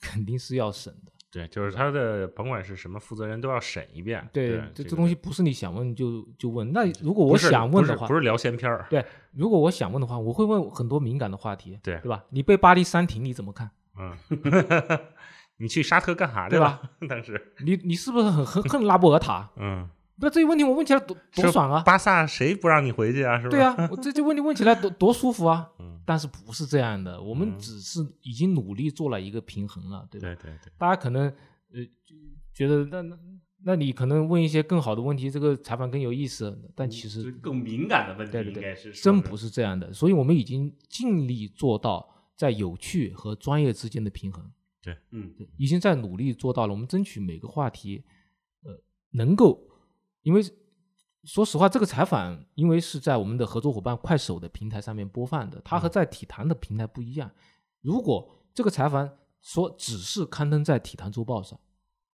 [0.00, 1.12] 肯定是要审的。
[1.30, 4.26] 对，就是他的甭管是什么负责人都要审一遍。
[4.32, 6.72] 对，这这这东西不是你想问就就问。
[6.72, 8.86] 那如果我想问的话，不是聊闲篇儿。
[8.88, 12.24] 对，如果我想问的话，我会问很多敏感的话题，对对吧？
[12.30, 13.70] 你被巴黎三停，你怎么看？
[13.98, 14.16] 嗯，
[15.58, 16.80] 你去沙特干啥去对吧？
[17.08, 19.50] 当时，你你是不是很很恨拉波尔塔？
[19.56, 19.88] 嗯，
[20.20, 21.82] 不，这些问题我问起来多多爽啊！
[21.84, 23.38] 巴萨谁不让你回去啊？
[23.40, 23.50] 是吧？
[23.50, 25.70] 对啊，我这些问题问起来多 多舒服啊！
[25.78, 30.28] 嗯但是不是这样的，我们嗯只是已经努力做了一个平衡了，对吧？
[30.28, 31.28] 对对对，大家可能
[31.72, 31.86] 呃
[32.54, 33.18] 觉得那那
[33.64, 39.92] 那你可能问一些更好的问题，这个采访更有意思，但其实是更敏感的问题，对对对应该是真不是是这样的。
[39.92, 44.50] 所以我们已经尽力做到在有趣和专业之间的平衡，
[44.82, 46.72] 对嗯已经在努力做到了。
[46.72, 48.02] 我们争取每个话题，
[48.64, 49.60] 呃，能够，
[50.22, 50.42] 因为
[51.24, 57.30] 说实话，这个采访因为是在我们的合作伙伴快手的平台上面播放的，它和在体坛的平台不一样。
[57.82, 59.08] 如果这个采访
[59.40, 61.58] 说只是刊登在体坛周报上，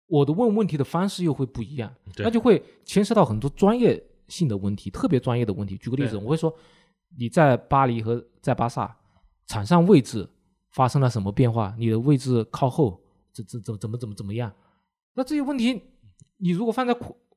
[0.07, 5.77] 我的问问题的方式又会不一样，那就会牵涉到很多专业性的问题，特别专业的问题。
[5.79, 6.55] 举个例子，我会说
[7.17, 8.97] 你在巴黎和在巴萨
[9.47, 10.29] 场上位置
[10.73, 11.75] 发生了什么变化？
[11.79, 13.01] 你的位置靠后，
[13.33, 14.53] 怎怎怎怎么怎么怎么样？
[15.15, 15.81] 那这些问题，
[16.39, 16.93] 你如果放在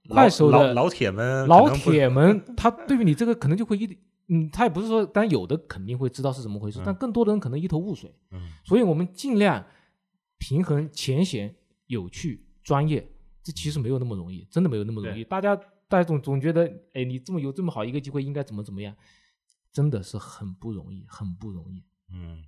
[0.08, 3.86] 快快手的老老老铁们，老铁们，他对于你这个可能就会一，
[4.30, 8.14] 嗯，他也不是说，但有的肯定会知道是怎么回事，嗯但更多的人可能一头雾水。
[8.32, 9.66] 嗯所以我们尽量
[10.38, 11.56] 平衡浅显、
[11.88, 13.10] 有趣、专业，
[13.44, 15.24] 这其实没有那么容易，真的没有那么容易。
[15.24, 15.56] 大家
[15.88, 18.94] 大家总总觉得，哎，你这么有这么好一个机会，应该怎么怎么样，
[19.72, 21.84] 真的是很不容易，很不容易。
[22.14, 22.44] 嗯，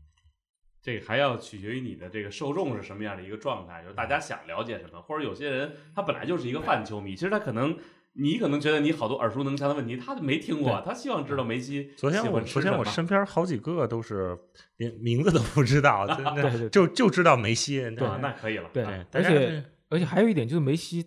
[0.82, 7.78] 这个还要取决于你的这个受众是什么样的一个状态，就是大家想了解什么，或者有些人他本来就是一个泛球迷，其实他可能
[8.13, 14.38] 你可能觉得你好多耳熟能详的问题，他就没听过，他希望知道梅西昨天我昨天我身边好几个都是
[14.78, 17.80] 连名字都不知道， 真的对对对就就知道梅西。
[17.96, 21.06] 对，那可以了，对啊而且而且还有一点就是梅西，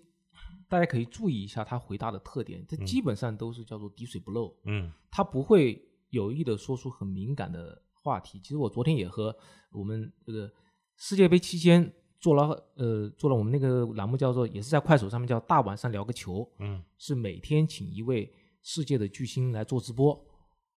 [0.69, 8.39] 大家可以注意一下他回答的特点，这嗯基本上都是叫做滴水不漏，嗯他不会有意的说出很敏感的话题。
[8.41, 9.35] 其实我昨天也和
[9.71, 10.51] 我们这个
[10.97, 16.83] 世界杯期间做了呃做了我们那个栏目叫做也是在快手上面叫大晚上聊个球，嗯。
[16.99, 20.13] 是每天请一位世界的巨星来做直播，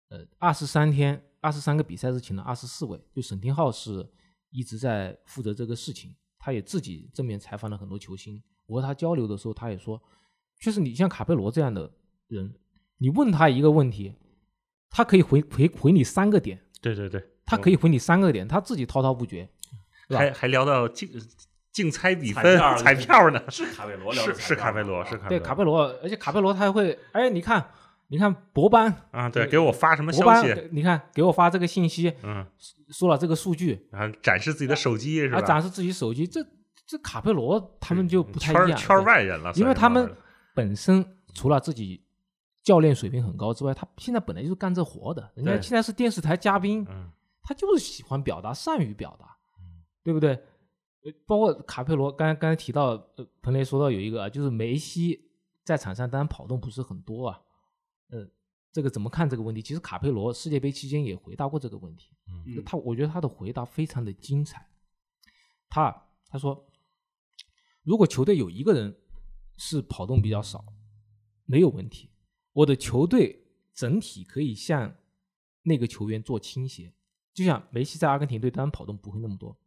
[0.09, 4.09] 呃，二十三天，二十三个比赛日请了二十四位，就沈天浩是
[4.51, 10.01] 一直在负责这个事情，他也自己正面采访了很多球星，我和他交流的时候，他也说，
[10.59, 11.91] 确实你像卡佩罗这样的
[12.27, 12.55] 人，
[12.99, 14.15] 你问他一个问题，
[14.89, 19.47] 他可以回回回你三个点，对对对，他可以回你三个点，他自己滔滔不绝，
[20.09, 20.19] 是吧？
[20.19, 21.09] 还还聊到竞
[21.71, 27.65] 竞猜比分、彩票彩票呢，是卡佩罗聊的是是彩票卡佩罗，是卡对佩卡佩罗，而且卡佩罗他还会，哎，你看，
[28.09, 32.45] 你看博班，啊，对，给我发什么消息，，你看给我发这个信息，嗯，
[32.89, 35.37] 说了这个数据，然后展示自己的手机是吧？
[35.37, 36.45] 还展示自己手机，这
[36.85, 39.05] 这卡佩罗他们就不太一样，圈圈对。
[39.05, 40.11] 外人了，因为他们
[40.53, 42.02] 本身除了自己
[42.63, 49.37] 教练水平很高之外，他现在本来就是干这活的，人家对现在是电视台嘉宾，嗯他就是喜欢表达，善于表达，
[50.01, 50.31] 对不对？
[51.03, 55.29] 呃包括卡佩罗，刚才刚才提到，呃，彭雷说到有一个啊，就是梅西
[55.65, 57.41] 在场上当然跑动不是很多啊，
[58.09, 58.25] 呃，
[58.71, 59.61] 这个怎么看这个问题？
[59.61, 62.11] 其实卡佩罗世界杯期间也回答过这个问题，
[62.47, 64.65] 嗯他我觉得他的回答非常的精彩。
[65.69, 65.93] 他
[66.29, 66.65] 他说，
[67.83, 68.95] 如果球队有一个人
[69.57, 70.63] 是跑动比较少，
[71.43, 72.09] 没有问题，
[72.53, 74.95] 我的球队整体可以向
[75.63, 76.93] 那个球员做倾斜。
[77.33, 79.57] 就像梅西在阿根廷队当然跑动不会那么多，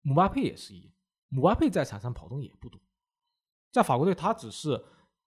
[0.00, 0.92] 姆巴佩也是一样，
[1.28, 2.80] 姆巴佩在场上跑动也不多，
[3.70, 4.82] 在法国队他只是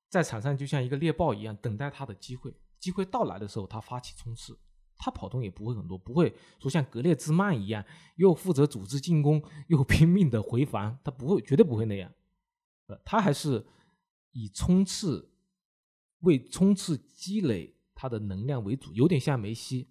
[0.09, 4.57] 在场上就像一个猎豹一样等待他的机会，机会到来的时候他发起冲刺，
[4.97, 12.11] 他跑动也不会很多，不会说像格列兹曼一样又负责组织进攻又拼命的回防，他不会，绝对不会那样。
[12.87, 13.63] 呃，他还是
[14.31, 15.31] 以冲刺
[16.23, 19.87] 为冲刺积累他的能量为主，有点像梅西。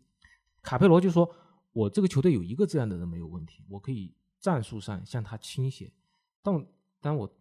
[0.60, 1.34] 卡佩罗就说
[1.72, 5.92] ：“我这个球队有一个这样的人没有问题，我可以战术上向他倾斜。
[6.42, 6.66] 但
[7.00, 7.32] 但我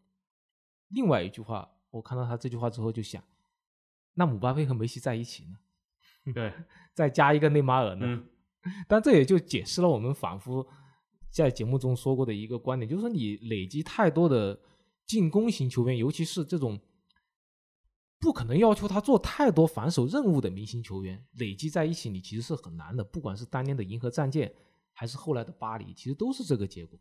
[0.89, 3.23] 另外一句话，我看到他这句话之后就想，
[4.13, 6.34] 那姆巴佩和梅西在一起呢？
[6.34, 6.54] 对，
[6.93, 8.06] 再加一个内马尔呢？
[8.06, 8.27] 嗯
[8.88, 10.67] 但这也就解释了我们反复
[11.32, 14.60] 在节目中说过的一个观点，就是说你累积太多的
[15.08, 16.80] 进攻型球员，尤其是这种
[18.22, 23.04] 不可能要求他做太多防守任务的明星球员，累积在一起，你其实是很难的。
[23.04, 24.54] 不管是当年的银河战舰，
[24.94, 27.00] 还是后来的巴黎，其实都是这个结果。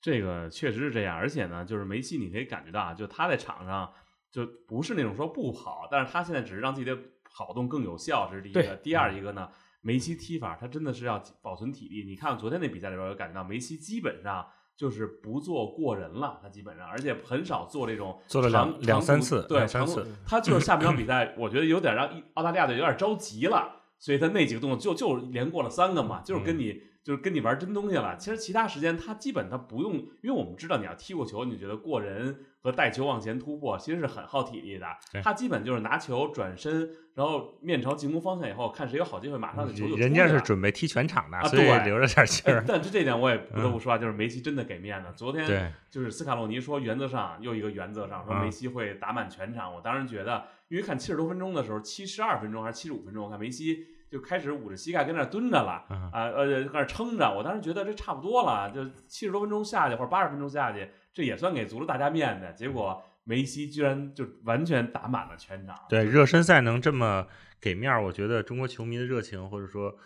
[0.00, 3.92] 这个确实是这样，而且呢，就是梅西，你可以感觉到啊，就他在场上
[4.30, 8.76] 就不是那种说不跑，但是他现在只是让自己的跑动更有效，这是第一个。
[8.76, 12.04] 第二一个呢，梅西踢法他真的是要保存体力。
[12.04, 28.16] 你看昨天那比赛里边，我感觉到梅西基本上就是不做过人了，他基本上，而且很少做这种做了两长两三长途对，三次他就是下半场比 赛，我觉得有点让意澳大利亚队有点着急了，所以他那几个动作就就连过了三个嘛，就是跟你、就是跟你玩真东西了。
[28.16, 34.86] 其实其他时间他基本他不用，因为我们知道你要踢过球，你觉得过人和带球往前突破其实是很耗体力的。
[35.22, 42.64] 他基本就是拿球转身，然后面朝进攻方向以后，看谁有好机会，马上就球就人家是准备踢全场的，啊所以对留着点劲哎儿。
[42.66, 45.08] 但是这点我也不得不说啊，就是梅西真的给面子。
[45.16, 49.74] 昨天，就是斯卡洛尼说，原则上又一个原则上说嗯梅西会打满全场。
[49.74, 57.34] 我当时觉得，因为看七十多分钟的时候，七十二分钟还是七十五分钟，我看梅西就开始捂着膝盖跟那蹲着了，嗯啊呃搁那撑着。
[57.34, 62.52] 我当时觉得这差不多了，就七十多分钟下去或者八十分钟下去，这也算给足了大家面子。
[62.54, 65.74] 结果梅西居然就完全打满了全场。
[65.88, 67.26] 对，热身赛能这么
[67.58, 69.96] 给面儿，我觉得中国球迷的热情或者说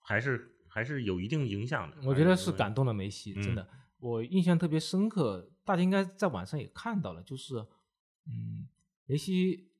[0.00, 1.96] 还是还是有一定影响的。
[2.04, 3.68] 我觉得是感动了梅西，嗯真的，
[4.00, 5.48] 我印象特别深刻。
[5.64, 7.54] 大家应该在网上也看到了，就是，
[8.26, 8.66] 嗯，
[9.06, 9.70] 梅西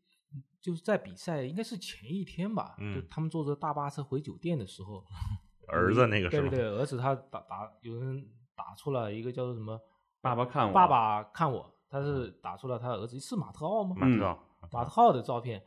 [0.61, 2.95] 就是在比赛应该是前一天吧，嗯。
[2.95, 5.05] 就他们坐着大巴车回酒店的时候，
[5.69, 9.81] 儿子那个时候，对对对，儿子他打打有人打出了一个叫做什么
[10.21, 13.97] 爸爸看我，爸爸看我，他是打出了他儿子是马特奥吗？
[13.99, 14.39] 马特奥，
[14.73, 15.63] 马特奥的照片，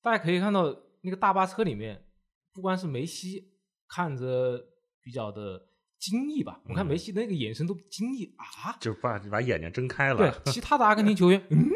[0.00, 2.04] 大家可以看到那个大巴车里面，
[2.52, 3.52] 不光是梅西
[3.88, 4.58] 看着
[5.02, 5.60] 比较的
[5.98, 6.88] 惊异吧，我看嗯。
[6.88, 11.68] 梅西那个眼神都惊异啊，就把把眼睛睁开了对。，其他的阿根廷球员，嗯，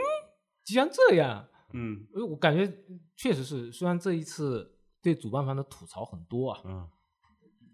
[0.64, 2.72] 居然这样，嗯，因为我感觉
[3.16, 4.70] 确实是，虽然这一次
[5.02, 6.88] 对主办方的吐槽很多啊，嗯，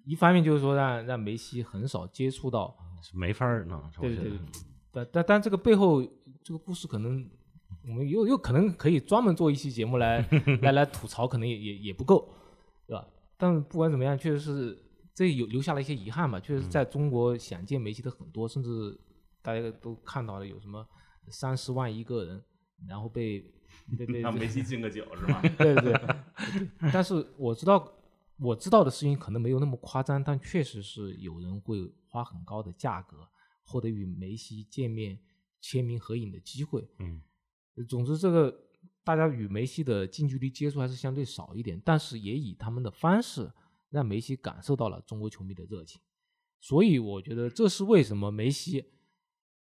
[0.05, 3.79] 一方面就是说让让梅西很少接触到，是没法儿弄。
[3.81, 4.39] 我对对对，
[4.93, 6.03] 但但但这个背后
[6.43, 7.29] 这个故事可能。
[7.89, 10.19] 我们又又可能可以专门做一期节目来
[10.63, 12.29] 来来吐槽，可能也也也不够，
[12.85, 13.07] 对吧？
[13.37, 14.77] 但不管怎么样，确实是
[15.15, 16.41] 这有留下了一些遗憾吧。
[16.41, 18.99] 确实在中国想见梅西的很多，甚至
[19.41, 20.85] 大家都看到了有什么
[21.29, 22.43] 三十万一个人，
[22.89, 23.45] 然后被
[23.99, 25.41] 被被让梅西敬个酒是吧？
[25.59, 27.93] 对 对对，对 但是我知道
[28.39, 33.29] 我知道的事情可能没有那么夸张，但确实是有人会花很高的价格
[33.63, 35.19] 获得与梅西见面、
[35.61, 36.89] 签名合影的机会。
[36.99, 37.23] 嗯，
[37.89, 38.55] 总之这个
[39.05, 43.53] 大家与梅西的近距离接触还是相对少一点，但是也以他们的方式
[43.91, 46.01] 让梅西感受到了中国球迷的热情。
[46.59, 48.85] 所以我觉得这是为什么梅西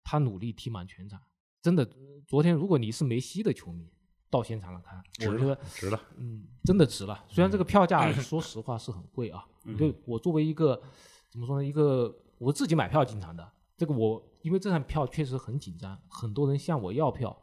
[0.03, 1.21] 他努力踢满全场。
[1.61, 1.87] 真的，
[2.27, 3.93] 昨天如果你是梅西的球迷，
[4.31, 6.01] 到现场来看，我觉得值了。
[6.17, 7.19] 嗯，真的值了。
[7.29, 9.45] 虽然这个票价 说实话是很贵啊，
[9.77, 10.81] 对我作为一个
[11.31, 17.37] 怎么说呢，一个我自己买票进场的，这个我因为这场票确实很紧张，很多人向我要票，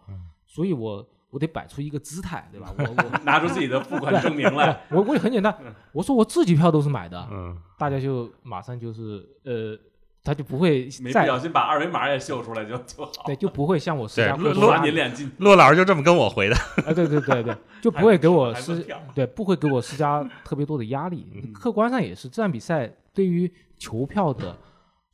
[0.48, 2.74] 所以我我得摆出一个姿态，对吧？
[2.78, 4.86] 我我 拿出自己的付款证明来。
[4.92, 5.54] 我我也很简单，
[5.92, 9.78] 我说我自己票都是买的，嗯，大家就马上就是呃，
[10.26, 13.12] 他就不会没再不小心把二维码也秀出来就就好。
[13.28, 16.56] 对就不会像我施加对刷过多压力您脸进，骆老师就这么跟我回的。
[16.56, 18.84] 啊，对对对对， 就不会给我施
[19.14, 21.54] 对不会给我施加特别多的压力。
[21.54, 24.58] 客观上也是，这场比赛对于球票的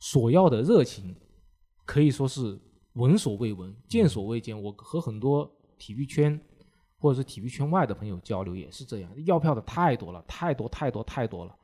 [0.00, 1.14] 索要的热情，
[1.84, 2.58] 可以说是
[2.94, 4.60] 闻所未闻、见所未见。
[4.60, 6.40] 我和很多体育圈
[6.98, 11.54] 或者是体育圈外的朋友交流也是这样，要票的太多了，太多太多太多了。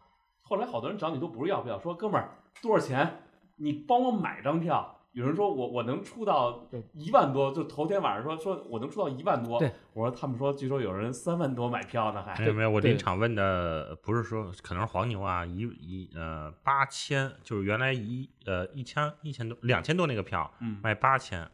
[0.43, 2.31] 后来好多人找你都不是要票，说哥们儿
[2.61, 3.23] 多少钱？
[3.59, 4.95] 你帮我买张票。
[5.13, 9.59] 有人说我我能出到对一万多，就头天晚上说说我能出到一万多。
[9.59, 21.51] 对，我说他们说据说有人三万多买票呢，还没有没有，我临场问的不是说可能是黄牛啊，一一呃八千，就是原来一呃一千一千多两千多那个票嗯卖八千，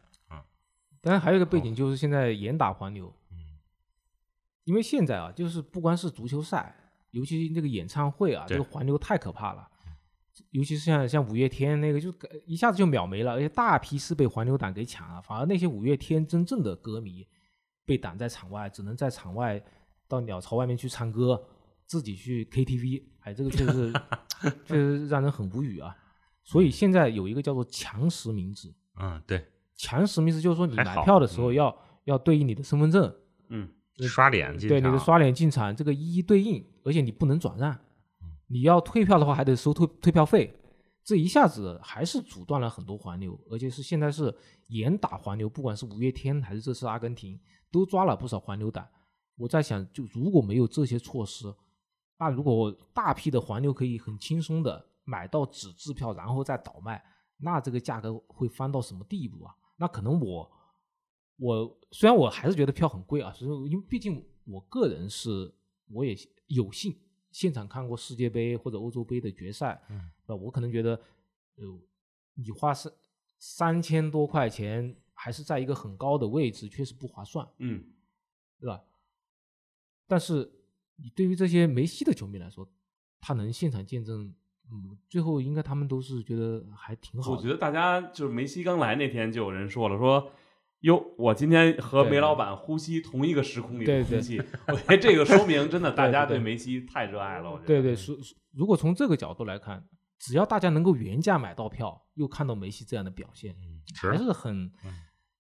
[1.01, 3.37] 当然还有一个背景就是现在严打黄牛，嗯
[4.65, 6.75] 因为现在啊，就是不光是足球赛，
[7.11, 9.67] 尤其那个演唱会啊，这个黄牛太可怕了。
[10.51, 12.13] 尤其是像像五月天那个，就
[12.45, 15.21] 一下子就秒没了，而且大批是被黄牛党给抢了。
[15.21, 17.25] 反而那些五月天真正的歌迷
[17.85, 19.63] 被挡在场外，只能在场外
[20.07, 21.41] 到鸟巢外面去唱歌，
[21.85, 23.03] 自己去 KTV。
[23.21, 23.93] 哎，这个确实是
[24.65, 25.95] 确实让人很无语啊。
[26.43, 29.43] 所以现在有一个叫做强实名制，嗯，对，
[29.75, 33.11] 强实名制就是说你买票的时候嗯要、要对应你的身份证，
[33.49, 33.67] 嗯
[34.07, 37.75] 刷脸进对你的刷脸进场这个一一对应，而且你不能转让，
[38.47, 40.53] 你要退票的话还得收退退票费，
[41.03, 44.35] 这一下子还是阻断了很多黄牛，而且是现在是
[44.67, 47.39] 严打黄牛，不管是五月天还是这次阿根廷，
[47.71, 48.87] 都抓了不少黄牛党。
[49.37, 51.53] 我在想，就如果没有这些措施，
[52.17, 57.03] 那如果大批的黄牛可以很轻松的买到纸质票，然后再倒卖，
[57.37, 59.53] 那这个价格会翻到什么地步啊？
[59.77, 60.49] 那可能我
[61.37, 65.53] 我虽然我还是觉得票很贵啊，所以因为毕竟我个人是
[65.91, 66.15] 我也
[66.47, 66.95] 有幸
[67.35, 70.95] 现场看过世界杯或者欧洲杯的决赛，嗯，那我可能觉得，
[71.57, 71.79] 呃，
[72.35, 72.89] 你花三
[73.37, 77.83] 三千多块钱还是在一个很高的位置，确实不划算，嗯，
[78.57, 78.81] 对吧？
[80.07, 80.49] 但是
[80.95, 82.65] 你对于这些梅西的球迷来说，
[83.19, 84.33] 他能现场见证，
[84.71, 87.37] 嗯，最后应该他们都是觉得还挺好的。
[87.37, 90.31] 我觉得大家就是梅西刚来那天就有人说了说。
[90.85, 94.03] 哟，我今天和梅老板呼吸同一个时空里对对。
[94.03, 96.37] 的空气，我觉得这个说明真的大家对。
[96.37, 97.49] 梅西太热爱了。
[97.49, 99.83] 我觉得对对，是是如果从这个角度来看，
[100.19, 104.25] 只要大家能够原价买到票，又看到梅西这样的表现，嗯，还是。
[104.25, 104.71] 是很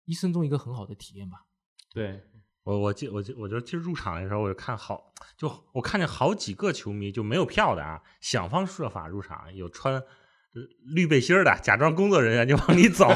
[0.05, 1.47] 一生中一个很好的体验吧。
[1.95, 2.21] 对，
[2.65, 10.03] 我我记我记我就其实入场的时候，我就看好，就我看见好几个球迷就没有票的啊，想方设法入场，有穿呃
[10.95, 13.09] 绿背心儿的，假装工作人员就往里走，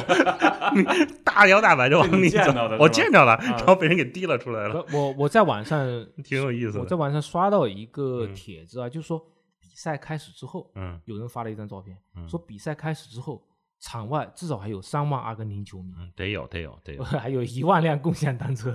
[1.25, 2.41] 大摇大摆就往里走
[2.79, 5.87] 我见着了，啊然后被人给提了出来了，我我在网上
[6.25, 6.81] 挺有意思的。
[6.81, 9.19] 我在网上刷到一个嗯帖子啊，就是说
[9.61, 13.43] 比赛开始之后，嗯有人发了一张照片，嗯说比赛开始之后，
[13.81, 18.75] 场外至少还有三万阿根廷球迷，嗯，得有得有得有， 还有一万辆共享单车。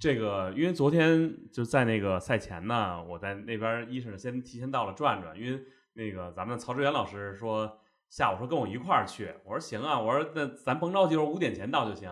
[0.00, 5.60] 这个因为昨天就在那个赛前呢，我在那边一是先提前到了转转，因为
[5.98, 12.08] 那个咱们曹志远老师说下午说跟我一块儿去，我说行啊，我说那咱甭着急，我说五点前到就行。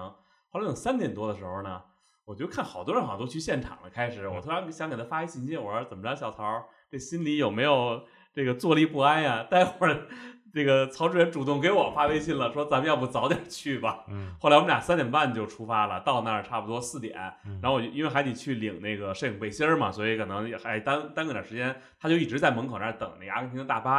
[0.48, 1.80] 后来等三点多的时候呢，
[2.24, 8.02] 我就看好多人好像都去现场了，开始我突然想给他发一信息，我说怎么着，小曹这心里有没有
[8.34, 9.44] 这个坐立不安呀？
[9.44, 10.08] 待会儿
[10.56, 14.06] 这个曹志远主动给我发微信了，说咱们要不早点去吧。
[14.08, 23.96] 嗯后来我们俩三点半就出发了，到那儿差不多四点，嗯然后我就因为还得去领那个摄影背心儿嘛，所以可能也还耽耽搁点时间，他就一直在门口那儿等那个阿根廷的大巴。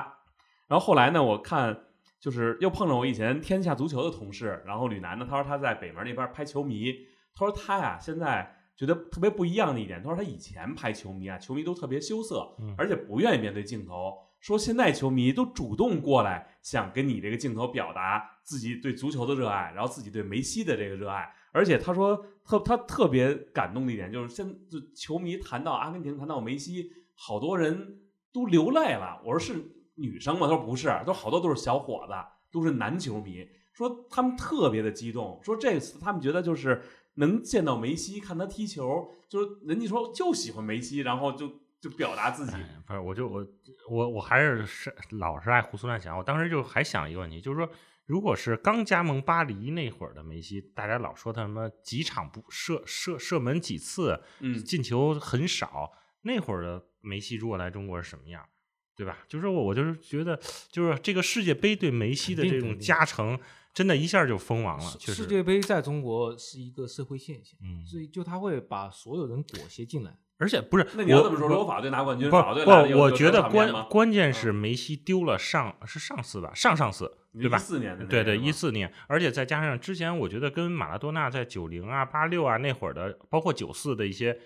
[0.67, 1.79] 然后后来呢，我看
[2.19, 6.91] 就是又碰上我以前天下足球的同事，然后吕楠呢，他说他在北门那边拍球迷，
[7.35, 14.23] 他说他呀现在觉得特别不一样的一点，他说他以前拍球迷啊，球迷都特别羞涩嗯，而且不愿意面对镜头。
[14.47, 21.29] 说现在球迷都主动过来想跟你这个镜头表达自己对足球的热爱，然后自己对梅西的这个热爱。
[21.51, 27.99] 而且他说特他特别感动的一点就是，现就球迷谈到阿根廷，谈到梅西，好多人
[28.31, 29.21] 都流泪了。
[29.25, 30.47] 我说是女生吗？
[30.47, 32.13] 他说不是，都好多都是小伙子，
[32.49, 33.45] 都是男球迷。
[33.73, 36.81] 说他们特别的激动，说这次他们觉得就是
[37.15, 41.51] 能见到梅西，看他踢球，就是人家说就喜欢梅西，然后就
[41.87, 42.57] 就表达自己。
[42.85, 43.47] 不是，我就我
[43.89, 46.17] 我我还是是老是爱胡思乱想。
[46.17, 47.69] 我当时就还想一个问题，就是说。
[48.07, 55.91] 如果是刚加盟巴黎那会儿的梅西，大家老说他什么几场不射射射门几次，嗯，进球很少。
[56.21, 58.47] 那会儿的梅西如果来中国是什么样，
[58.95, 59.17] 对吧？
[59.27, 60.39] 就是我我就是觉得，
[60.71, 63.37] 就是这个世界杯对梅西的这种加成，
[63.73, 64.85] 真的一下就封王了。
[65.01, 70.17] 世界杯在中国是一个社会现象，嗯，所以就他会把所有人裹挟进来。
[70.39, 77.57] 而且不是，那你要这么说，罗法队拿冠军，不不，我觉得关关键是梅西丢了上是上次吧，上上次对吧？
[77.57, 84.37] 四年的对对，一四年，而且再加上之前，我觉得跟马拉多纳在九零啊、八六啊那会儿的，包括九四的一些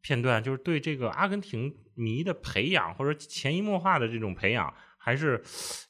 [0.00, 5.42] 片段，就是对这个阿根廷迷的培养或者潜移默化的这种培养，还是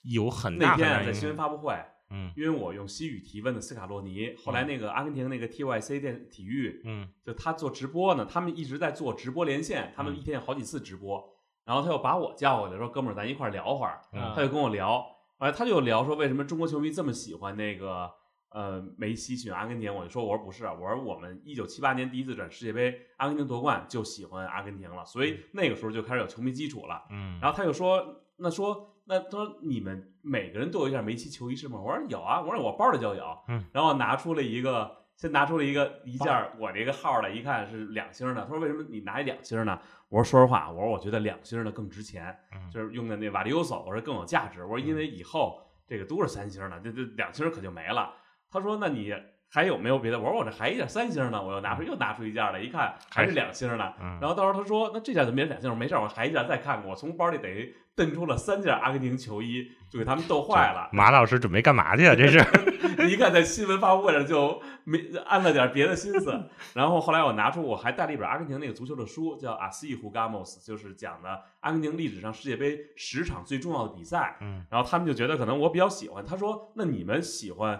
[0.02, 1.74] 有很大很大在新闻发布会。
[2.12, 11.24] 嗯，因为我用西语提问的斯卡洛尼，后来那个阿根廷那个 TYC 电体育，嗯，就他做直播呢，他们一直在做直播连线，他们一天有好几次直播，
[11.64, 14.00] 然后他又把我叫过来，说哥们儿咱一块儿聊会儿，
[14.34, 15.00] 他就跟我聊，
[15.38, 18.10] 后来他就聊说为什么中国球迷这么喜欢那个
[18.50, 28.88] 呃梅西选阿根廷，我就说我说不是，我说我们一九七八年第一次转世界杯，阿根廷夺冠就喜欢阿根廷了，所以那个时候就开始有球迷基础了，嗯，然后他又说那说。
[29.04, 31.76] 那他说你们每个人都有一件梅西球衣是吗？
[31.80, 33.38] 我说有啊，我说我包里就有。
[33.48, 38.42] 嗯，然后拿出了一个，先拿出了一个一件我这个号的，一看是两星的。
[38.42, 39.76] 他说为什么你拿一两星呢？
[40.08, 42.32] 我说说实话，我说我觉得两星的更值钱，
[42.72, 44.62] 就是用的那瓦利欧索，我说更有价值。
[44.62, 48.14] 我说因为以后这个都是三星的，这这两星可就没了。
[48.52, 49.12] 他说那你。
[49.54, 50.18] 还有没有别的？
[50.18, 53.92] 我说我这还一件三星呢，我又拿出又拿出一件来，一看还是两星呢。
[54.18, 55.68] 然后到时候他说那这件怎么也是两星？
[55.68, 56.88] 我说没事，我还一件再看看。
[56.88, 60.88] 我从包里得蹬出了三件阿根廷球衣，就给他们逗坏了。
[60.92, 62.14] 马老师准备干嘛去啊？
[62.14, 62.38] 这是
[63.10, 66.48] 一看在新闻发布会上就没安了点别的心思。
[66.72, 74.38] 然后后来我拿出我还带了一本阿根廷那个足球的书，叫《阿西胡加莫斯》，就是讲的阿根廷历史上世界杯十场最重要的比赛。
[74.40, 76.24] 嗯，然后他们就觉得可能我比较喜欢。
[76.24, 77.78] 他说那你们喜欢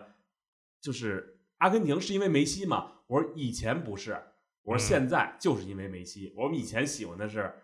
[0.79, 1.39] 就是。
[1.63, 2.91] 阿根廷是因为梅西吗？
[3.07, 4.21] 我说以前不是，
[4.65, 6.35] 我说现在就是因为梅西。
[6.37, 7.55] 我们以前喜欢的是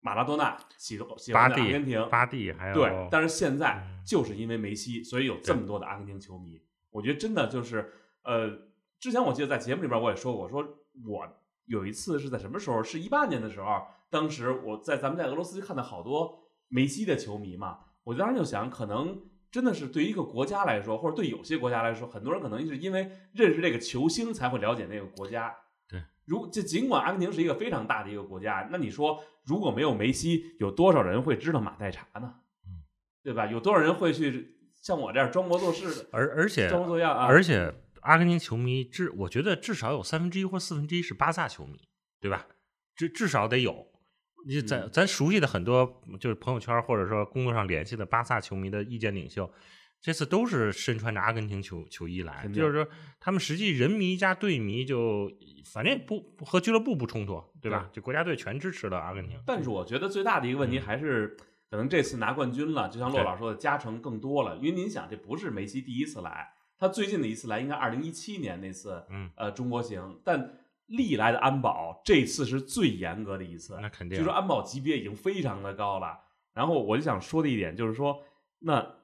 [0.00, 6.60] 马拉多纳，喜喜欢阿根廷，巴蒂还有对，但是现在就是因为梅西，所以有这么多的阿根廷球迷。
[6.90, 7.90] 我觉得真的就是
[8.24, 8.50] 呃，
[9.00, 10.62] 之前我记得在节目里边我也说过，说
[11.06, 11.26] 我
[11.64, 12.82] 有一次是在什么时候？
[12.82, 19.18] 是一八年的时候，当时我在咱们在俄罗斯看到好多梅西的球迷嘛，我当时就想可能。
[19.50, 25.54] 真的是对于一个国家来说，或者对有些国家来说，很多人可能是因为认识这个球星才会了解那个国家。
[25.88, 32.34] 对，如就尽管阿根廷是一个非常大的一个国家，那你说如果没有梅西，有多少人会知道马代查呢？
[32.66, 32.84] 嗯，
[33.22, 33.46] 对吧？
[33.46, 36.08] 有多少人会去像我这样装模作势的？
[36.12, 37.26] 而而且装模作样啊！
[37.26, 37.72] 而且
[38.02, 41.88] 阿根廷球迷至我觉得至少有三分之一或四分之一是巴萨球迷，
[42.20, 42.46] 对吧？
[42.94, 43.86] 至至少得有。
[44.46, 49.50] 你咱咱熟悉的很多，就是朋友圈或者说工作上联系的巴萨球迷的意见领袖，
[50.00, 52.88] 这次都是身穿着阿根廷球球衣来，就是说
[53.18, 55.28] 他们实际人迷加队迷就
[55.72, 57.90] 反正也不和俱乐部不冲突，对吧？
[57.92, 59.36] 就国家队全支持了阿根廷。
[59.44, 61.36] 但是我觉得最大的一个问题还是，
[61.68, 64.56] 可能这次拿冠军了，就像骆老说的，加成更多了。
[64.58, 70.60] 因为您想，这不是梅西第一次来，他最近的一次来应该二零一七年那次，嗯，呃，中国行，但。
[70.86, 76.20] 历来的安保这次是最严格的一次，那肯定，就说安保级别已经非常的高了。
[76.54, 78.22] 然后我就想说的一点就是说，
[78.60, 78.94] 那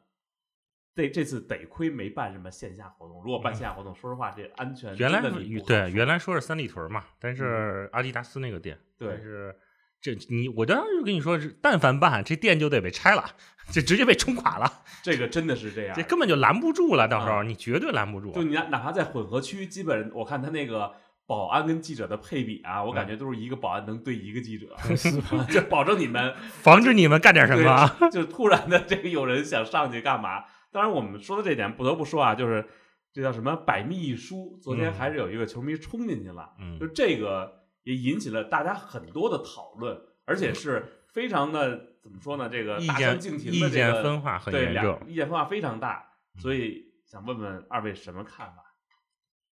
[0.94, 3.20] 这这次得亏没办什么线下活动。
[3.24, 5.20] 如果办线下活动，说实话，这安全原来
[5.66, 9.54] 对原来说是三里屯嘛，但是阿迪达斯那个店，对是
[10.00, 13.24] 这你我当时就跟你说，是但凡办这店就得被拆了，
[13.72, 14.82] 这直接被冲垮了。
[15.02, 17.08] 这个真的是这样，这根本就拦不住了。
[17.08, 18.32] 到时候你绝对拦不住。
[18.32, 20.94] 就你哪怕在混合区，基本我看他那个。
[21.26, 25.44] 保安跟记者的配比啊，我感觉都是一个保安能对一个记者， 是吧？
[25.50, 30.44] 就保证你们 防止你们干点什么，就突然的这个有人想上去干嘛？
[30.70, 32.66] 当然，我们说的这点不得不说啊，就是
[33.12, 34.58] 这叫什么百密一疏。
[34.62, 36.50] 昨天还是有一个球迷冲进去了，
[36.80, 42.48] 就这个也引起了大家很多的讨论，而且是非常的怎么说呢？
[42.48, 46.04] 这个大相径庭的意见分化很严重，意见分化非常大，
[46.38, 48.71] 所以想问问二位什么看法？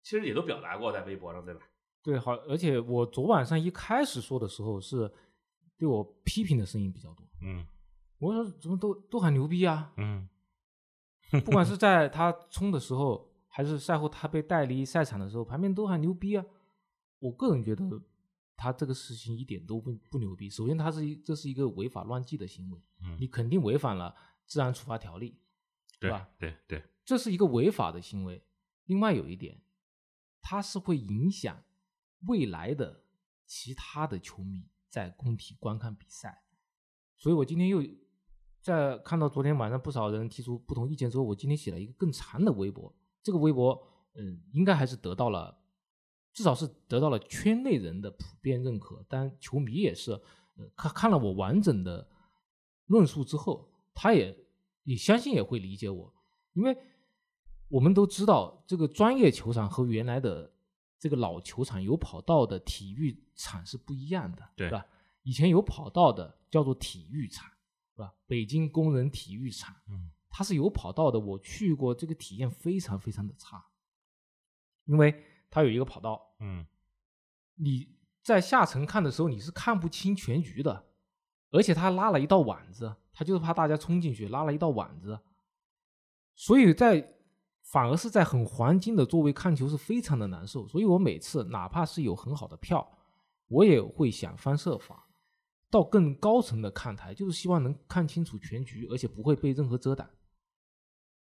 [0.04, 1.60] 其实也都表达过在微博上，对吧？
[2.02, 5.10] 对，好，而且我昨晚上一开始说的时候是
[5.76, 7.26] 对我批评的声音比较多。
[7.42, 7.66] 嗯，
[8.18, 9.92] 我说怎么都都很牛逼啊！
[9.96, 10.28] 嗯
[11.44, 16.44] 不管是在他冲的时候，还是赛后他被带离赛场的时候，旁边都很牛逼啊。
[17.18, 17.82] 我个人觉得
[18.54, 20.50] 他这个事情一点都不不牛逼。
[20.50, 24.14] 首先，他是一这是一个违法乱纪的行为，嗯你肯定违反了
[24.46, 25.38] 治安处罚条例，
[25.98, 26.28] 对吧？
[26.38, 28.44] 对对，这是一个违法的行为。
[28.84, 29.58] 另外有一点，
[30.44, 31.64] 它是会影响
[32.26, 33.02] 未来的
[33.46, 36.42] 其他的球迷在工体观看比赛。
[37.16, 37.82] 所以我今天又
[38.60, 42.94] 在看到昨天晚上不少人提出不同意见之后，我今天写了一个更长的微博。
[43.22, 43.82] 这个微博，
[44.16, 45.58] 嗯，应该还是得到了，
[46.34, 49.02] 至少是得到了圈内人的普遍认可。
[49.08, 52.06] 当然，球迷也是，呃，看看了我完整的
[52.86, 54.36] 论述之后，他也
[54.82, 56.14] 也相信也会理解我，
[56.52, 56.76] 因为
[57.74, 60.48] 我们都知道，这个专业球场和原来的
[60.96, 64.86] 这个老球场有跑道的体育场是不一样的，对吧？
[65.24, 67.50] 以前有跑道的叫做体育场，
[67.96, 68.14] 是吧？
[68.28, 73.64] 北京工人体育场，嗯它是有跑道的，我去过，这个体验非常非常的差，
[74.84, 76.64] 因为它有一个跑道，嗯
[77.56, 80.86] 你在下层看的时候，你是看不清全局的，
[81.50, 85.18] 而且他拉了一道网子，他就是怕大家冲进去，拉了一道网子，
[86.36, 87.12] 所以在
[87.64, 90.68] 反而是在很黄金的座位看球是非常的难受。
[90.68, 92.86] 所以我每次哪怕是有很好的票，
[93.48, 95.08] 我也会想方设法
[95.70, 100.08] 到更高层的看台，就是希望能看清楚全局，而且不会被任何遮挡。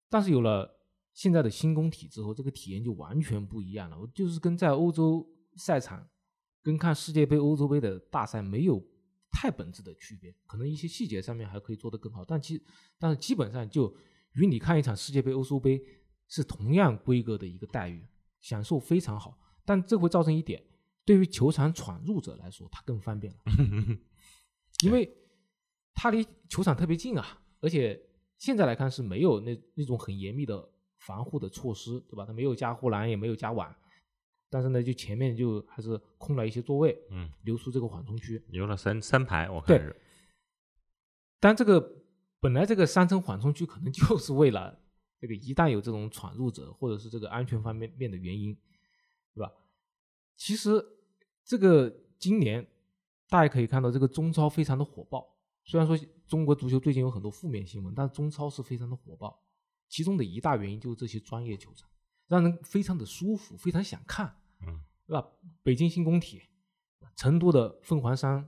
[0.08, 0.80] 但是有了
[1.12, 3.98] 现在的新工体之后，这个体验就完全不一样了。
[4.00, 5.24] 我就是跟在欧洲
[5.56, 6.08] 赛场，
[6.62, 8.82] 跟看世界杯、欧洲杯的大赛没有
[9.30, 12.60] 太本质的区别，可能一些细节上面还可以做得更好，但其
[12.98, 13.94] 但是基本上就
[14.32, 15.80] 与你看一场世界杯、欧洲杯
[16.34, 18.04] 是同样规格的一个待遇，
[18.40, 19.38] 享受非常好。
[19.64, 20.60] 但这会造成一点，
[21.04, 23.38] 对于球场闯入者来说，它更方便了，
[24.84, 25.08] 因为
[25.94, 28.00] 它离球场特别近啊，而且
[28.36, 30.68] 现在来看是没有那那种很严密的
[30.98, 32.26] 防护的措施，对吧？
[32.26, 33.72] 它没有加护栏，也没有加网，
[34.50, 38.42] 但是呢，就前面就还是空了一些座位，嗯，留出这个缓冲区。
[38.48, 39.96] 留了三三排，我看对是，
[41.38, 42.02] 但这个
[42.40, 44.78] 本来这个三层缓冲区可能 就是为了
[45.24, 48.54] 这个一旦有这种闯入者或者是这个安全方面面的原因，
[49.32, 49.50] 对吧？
[50.36, 50.84] 其实
[51.42, 52.66] 这个今年
[53.30, 55.26] 大家可以看到，这个中超非常的火爆。
[55.64, 55.96] 虽然说
[56.26, 59.42] 中国足球最近有很多负面新闻，但中超是非常的火爆。
[59.88, 61.88] 其中的一大原因就是这些专业球场，
[62.26, 64.26] 让人非常的舒服，非常想看，
[64.60, 65.26] 嗯，对吧？
[65.62, 66.42] 北京新工体，
[67.16, 68.46] 成都的凤凰山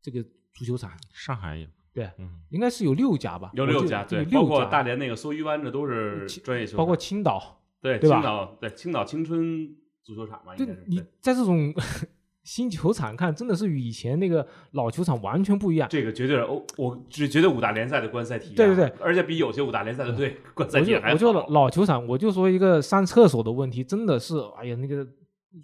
[0.00, 0.22] 这个
[0.54, 2.28] 足球场，上海也，对，嗯。
[2.50, 3.50] 应该是有六家吧？
[3.54, 9.68] 有六家，对，包括大连那个梭鱼湾，这都是专业球，包括青岛，对对青岛对青岛青春
[10.02, 11.72] 足球场嘛，应就该是你在这种
[12.44, 15.88] 新球场看，真的是与以前那个老球场完全不一样。
[15.88, 21.46] 这个绝对是欧，我只觉得五大联赛的观赛体验，对对对，而且比有些五大联赛的队 观赛体验还我就好。
[21.50, 25.06] 老球场，我就说一个上厕所的问题，真的是，哎呀，那个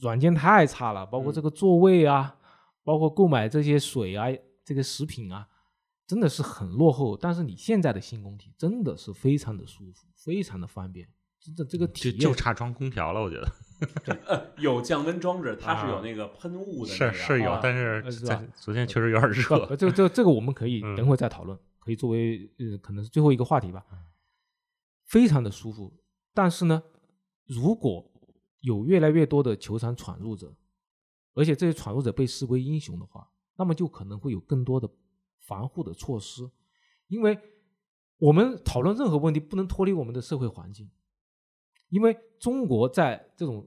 [0.01, 1.35] 软件太差了，包括嗯。
[1.35, 2.37] 这个座位啊，
[2.85, 4.27] 包括购买这些水啊，
[4.65, 5.47] 这个食品啊，
[6.09, 7.17] 真的是很落后。
[7.17, 13.53] 但是你现在的新工体真的是非常的舒服，非常的方便，真的这个体验就就差装空调了，我觉得
[14.27, 18.03] 呃有降温装置，它是啊有那个喷雾的那个，是是有啊，但是
[18.57, 23.85] 昨天确实有点不热，这这这个我们可以嗯等会儿再讨论，可以作为呃可能是最后一个话题吧。
[25.05, 25.91] 非常的舒服，
[26.35, 26.83] 但是呢，
[27.47, 28.11] 如果
[28.61, 30.55] 有越来越多的球场闯入者，
[31.33, 34.87] 而且这些闯入者被视为英雄的话，那么就可能会有更多的
[35.49, 36.49] 防护的措施，
[37.09, 37.39] 因为
[38.19, 40.91] 我们讨论任何问题不能脱离我们的社会环境，
[41.89, 43.67] 因为中国在这种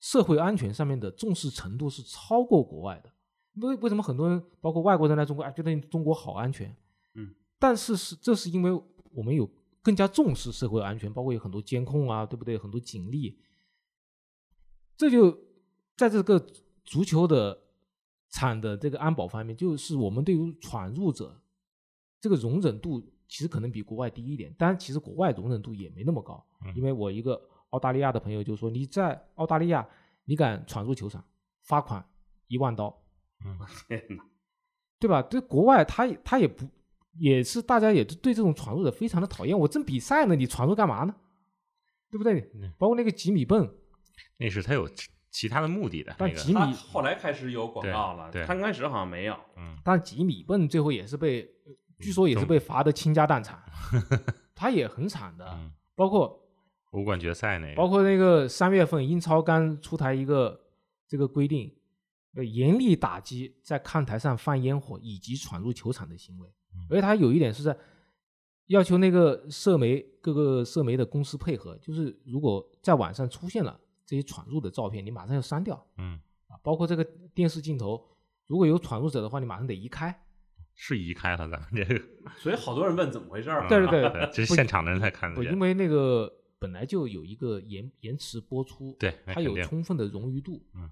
[0.00, 3.12] 社会安全上面的重视程度是超过国外的。
[3.54, 6.74] 为为什么很多人，包括外国人来中国，哎，觉得中国好安全？
[7.14, 8.72] 嗯，但是是这是因为
[9.12, 9.48] 我们有
[9.82, 12.56] 更加重视社会安全，包括有很多监控啊，对不对？
[12.56, 13.38] 很多警力，
[14.96, 15.36] 这就
[15.96, 16.38] 在这个
[16.84, 17.60] 足球的
[18.30, 21.40] 场的这个安保方面，就是我们对于闯入者
[22.20, 29.86] 这个容忍度其实可能比国外低一点，当然其实国外容忍度也没那么高，嗯因为我一个澳大利亚的朋友就说，你在澳大利亚
[30.24, 31.24] 你敢闯入球场，
[31.62, 32.04] 罚款
[32.48, 33.02] 一万刀，
[33.88, 34.24] 天 哪
[34.98, 35.22] 对吧？
[35.22, 36.68] 对国外他也他也不
[37.18, 41.14] 也是大家也对这种闯入者非常的讨厌，我正比赛呢，你闯入干嘛呢？
[42.10, 42.72] 对不对嗯？
[42.76, 43.72] 包括那个吉米笨，
[44.38, 44.88] 那是他有
[45.30, 48.42] 其其他的目的的，但吉米他后来开始有广告了，对。
[48.42, 49.76] 对刚开始好像没有，嗯。
[49.84, 53.62] 但吉米笨最后也是被，呃据说也是被罚的倾家荡产，
[54.56, 55.46] 他也很惨的。
[55.52, 56.40] 嗯，包括
[56.90, 60.60] 欧冠决赛那个，包括那个三月份英超刚出台一个
[61.06, 61.72] 这个规定，
[62.34, 66.48] 呃严厉打击在看台上放烟火以及闯入球场的行为。
[66.88, 67.76] 而且他有一点是在
[68.66, 73.78] 要求那个社媒各个社媒的公司配合，就是如果在网上出现了
[74.10, 78.04] 这些闯入的照片，你马上要删掉嗯，啊，包括这个电视镜头，
[78.48, 80.12] 如果有闯入者的话，你马上得移开。
[80.74, 82.02] 是移开了咱们这个，
[82.36, 83.68] 所以好多人问怎么回事儿嘛。
[83.68, 85.60] 对对对对，这是现场的人才看得不，因。
[85.60, 90.90] 为那个本来就有一个延延迟播出，对它有充分的冗余度，嗯，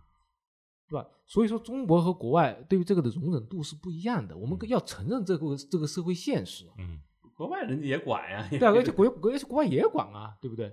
[0.89, 1.05] 对吧？
[1.27, 6.67] 所以说中国和国外对于这个的容忍度是不一样的，我们要承认这个这个社会现实。
[6.79, 7.01] 嗯
[7.35, 8.47] 国外人家也管呀。
[8.49, 10.73] 对啊， 而且国国国外也管啊，对不对？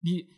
[0.00, 0.28] 你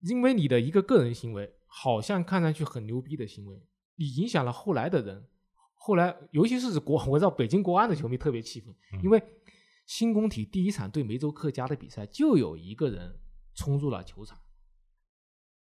[0.00, 3.62] 因为你的一个个人行为，好像看上去很牛逼的行为，
[3.96, 5.28] 你影响了后来的人，
[5.74, 9.22] 后来尤其是国，我知道北京国安的球迷特别气愤，嗯因为
[9.86, 13.20] 新工体第一场对梅州客家的比赛，就有一个人
[13.54, 14.38] 冲入了球场，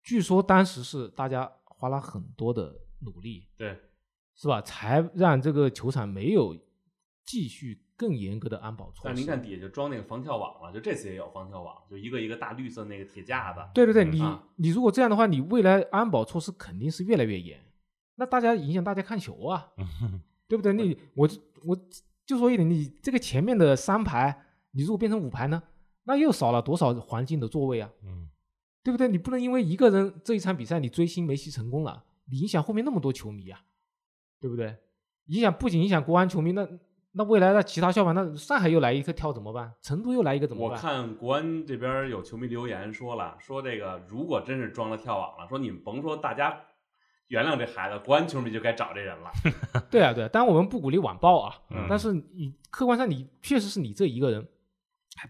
[0.02, 3.78] 据说当时是大家花了很多的努力，对，
[4.36, 4.62] 是吧？
[4.62, 6.56] 才让这个球场没有
[7.24, 9.00] 继续更严格的安保措施。
[9.04, 13.60] 但是您看底下就装那个防跳网了，就这次也有防跳网，就一个一个大绿色那个铁架子。
[13.74, 17.60] 对对对，嗯你啊你如果这样的话，你未来安保措施肯定是越来越严，
[18.16, 19.70] 那大家影响大家看球啊，
[20.48, 20.72] 对不对？
[20.72, 21.78] 你我就我
[22.26, 25.62] 就说一点，你这个前面的三排，你如果变成五排呢，
[26.04, 28.28] 那又少了多少环境的座位啊，嗯，
[28.82, 29.08] 对不对？
[29.08, 33.60] 你不能因为一个人这一场比赛你追星梅西成功了，你影响后面那么多球迷啊，
[34.40, 34.76] 对不对？
[35.26, 36.68] 影响不仅影响国安球迷，那
[37.16, 39.72] 那未来的其他校板，那上海又来一个跳怎么办？
[39.80, 40.82] 成都又来一个怎么办我？
[40.82, 46.60] 看国安这边有球迷留言说了，说这个如果真是装了跳网了，说你们甭说大家
[47.28, 49.30] 原谅这孩子，国安球迷就该找这人了。
[49.90, 54.46] 对啊，对啊，当然我们不鼓励网暴啊，嗯但是你客观上你确实是你这一个人，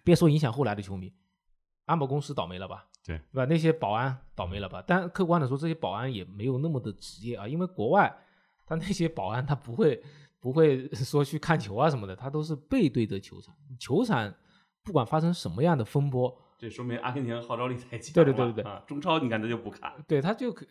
[0.03, 1.12] 别说影响后来的球迷，
[1.85, 2.87] 安保公司倒霉了吧？
[3.05, 3.45] 对对吧？
[3.45, 4.82] 那些保安倒霉了吧？
[4.87, 8.11] 但客观的说，这些保安也没有那么的职业啊，因为国外
[8.66, 10.03] 他那些保安他不会
[10.45, 14.30] 不会 说去看球啊什么的，他都是背对着球场，球场
[14.82, 18.12] 不管发生什么样的风波，这说明阿根廷号召力太强了。
[18.12, 19.90] 对对对对对啊，中超你看他就不看。
[20.07, 20.66] 对他就可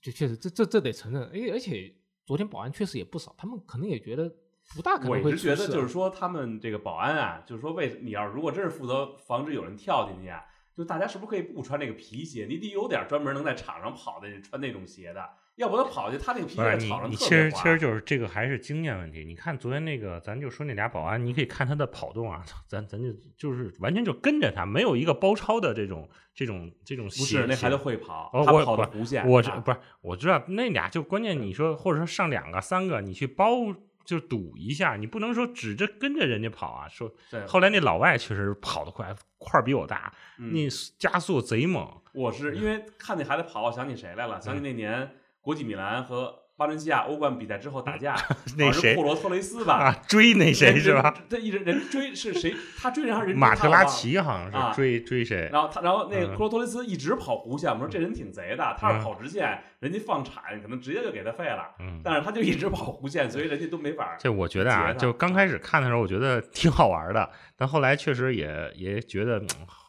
[0.00, 1.92] 就确实这这这得承认，哎，而且
[2.24, 4.32] 昨天保安确实也不少，他们可能也觉得
[4.76, 10.40] 不大可能会出事啊、一直觉得就是说他们这个保安啊，就是说为你要如果真是负责防止有人跳进去啊，
[10.76, 12.46] 就大家是不是可以不穿那个皮鞋？
[12.48, 17.50] 你得有点专门能在场上跑的人穿那种鞋的，要不他跑去他那个皮鞋不是你在场上你特别滑。
[17.50, 19.24] 其实其实就是这个还是经验问题。
[19.24, 29.22] 你看昨天那个，咱就说那俩保安，你可以看他的跑动啊，咱咱就就是完全就跟着他，没有一个包抄的这种这种这种不是那孩子会跑，哦，他跑的弧线。
[29.22, 33.56] 啊我这不是我知道那俩就关键，你说或者说上两个三个，你去包
[34.04, 36.86] 就赌一下，你不能说指着跟着人家跑啊。
[36.86, 41.90] 说对后来那老外确实跑得快，块儿比我大，嗯那加速贼猛。
[42.12, 44.38] 我是因为看那孩子跑，我想起谁来了？
[44.38, 45.10] 想起那年
[45.46, 48.16] 国际米兰和巴伦西亚欧冠比赛之后打架，
[48.58, 49.74] 那是库罗托雷斯吧？
[49.74, 51.14] 啊，追那谁是吧？？
[51.14, 52.52] 人这一直人追是谁？
[52.76, 55.48] 他追人还是人马特拉齐好像啊是追追谁？
[55.52, 64.16] 然后他，然后那个嗯库罗托雷斯一直跑弧线，我说这人挺贼的，他嗯是跑直线，人家放铲可能直接就给他废了，嗯，但是他就一直跑弧线，所以人家都没法儿。
[64.18, 69.46] 这我觉得啊，就刚开始看的时候，我觉得挺好玩的，但后来确实也也觉得、嗯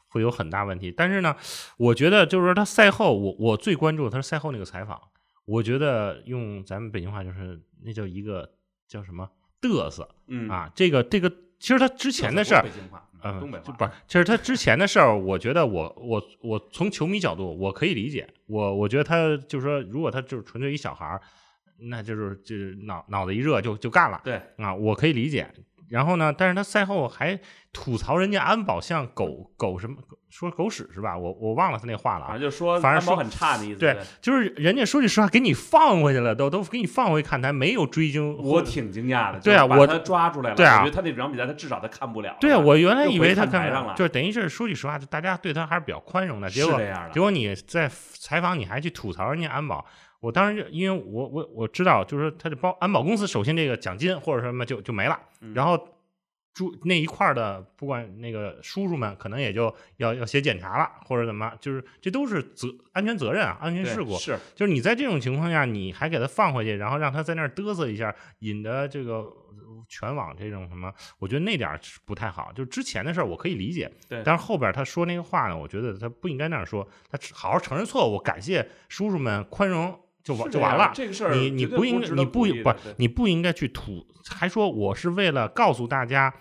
[0.09, 0.89] 会有很大问题。
[0.89, 1.35] 但是呢，
[1.77, 4.99] 我觉得就是说他赛后，我我最关注的他是赛后那个采访，
[5.47, 8.49] 我觉得用咱们北京话就是那叫一个
[8.85, 9.27] 叫什么
[9.61, 12.69] 嘚瑟嗯，啊，这个这个其实他之前的事儿北。
[12.69, 21.21] 京话，嗯，东北话不是，其实他之前的事儿，我觉得我我我从球迷角度我可以理解，我我觉得他就是说，如果他就是纯粹一小孩儿，
[21.79, 25.49] 那就是就是脑脑子一热就就干了，对啊，我可以理解。
[25.89, 27.39] 然后呢，但是他赛后还
[27.71, 29.95] 吐槽人家安保像狗狗什么
[30.29, 31.17] 说狗屎是吧？
[31.17, 32.49] 我我忘了他那话了啊反正。
[32.49, 33.79] 就说反正说很差的意思。
[33.79, 38.35] 对，就是人家说句实话，给你放回去了，都都给你放回看台，没有追究。
[38.43, 39.39] 我挺惊讶的。
[39.39, 40.55] 对啊我他抓出来了。
[40.55, 42.37] 对啊我觉得他那场比赛他至少他看不了了。
[42.41, 46.49] 对啊，我原来以为他看看台上了就是等于是说句实话，就大家对他还是比较宽容的。
[46.49, 47.21] 结果是这样的结。
[47.21, 49.85] 果你在采访你还去吐槽人家安保，
[50.27, 55.77] 我当时就因为我我我知道，就是说他这包安保公司首先这个奖金或者什么就就没了，嗯然后
[56.53, 64.17] 住那一块儿的不管那个叔叔们可能也就要要写检查了或者怎么，就是这都是责安全责任啊，安全事故。
[64.17, 69.23] 是就是你在这种情况下，你还给他放回去，然后让他在那儿嘚瑟一下，引得这个
[69.87, 72.51] 全网这种什么，我觉得那点儿不太好。
[72.53, 79.97] 就是之前的事儿我可以理解，对但是后边他说那个话呢，我觉得他不应该那样说，他好好承认错误，感谢叔叔们宽容
[80.35, 80.91] 就就完了。
[80.93, 86.33] 这个事儿你你不应该，你不不你不应该去吐，还说我是为了告诉大家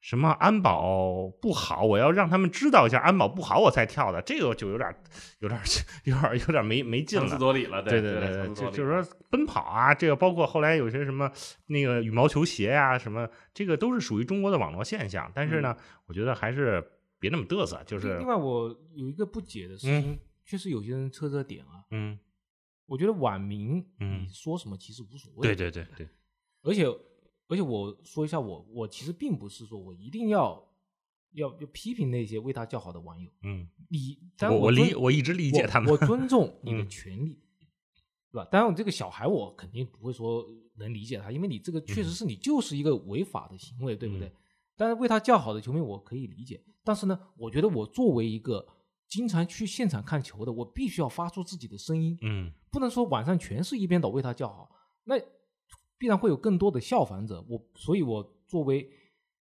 [0.00, 4.94] 什么安保不好，我要让他们知道一下安保不好，我才跳的，这个就有点
[5.40, 5.60] 有点
[6.04, 7.38] 有点有点没没劲了。
[7.38, 11.30] 夺理了，对对对对，就就是说奔跑啊，这个包括后来有些什么
[11.66, 15.30] 那个羽毛球鞋呀、什么这个都是属于中国的网络现象。
[15.34, 15.76] 但是呢，
[16.06, 16.82] 我觉得还是
[17.18, 21.84] 别那么嘚瑟，就是另外，我有一个不解的事情，确实有些人测这点啊。
[21.90, 22.18] 嗯，
[22.90, 24.24] 我觉得网民，嗯。
[24.24, 25.42] 你说什么其实无所谓。
[25.46, 26.08] 对对对对，
[26.62, 26.84] 而且
[27.46, 30.68] 而且我说一下我，我其实并不是说我一定要
[31.34, 36.52] 要要批评那些为他叫好的网友，嗯，你，但我理我一直理解他们我尊重。
[36.64, 36.88] 你的嗯。
[36.88, 37.38] 权利，
[38.32, 38.44] 对吧？
[38.50, 44.32] 当然，这个小孩我肯定不会说能理解他，因为你这个确实是你就是一个违法的行为，对不对嗯？
[44.76, 48.66] 但是为他叫好的球迷我可以理解，但是呢，我觉得我作为一个
[49.10, 54.70] 经常去现场看球的，我必须要发出自己的声音，嗯不能说晚上全是一边倒为他叫好，
[55.02, 55.16] 那
[55.98, 57.44] 必然会有更多的效仿者。
[57.48, 58.88] 我，所以我作为，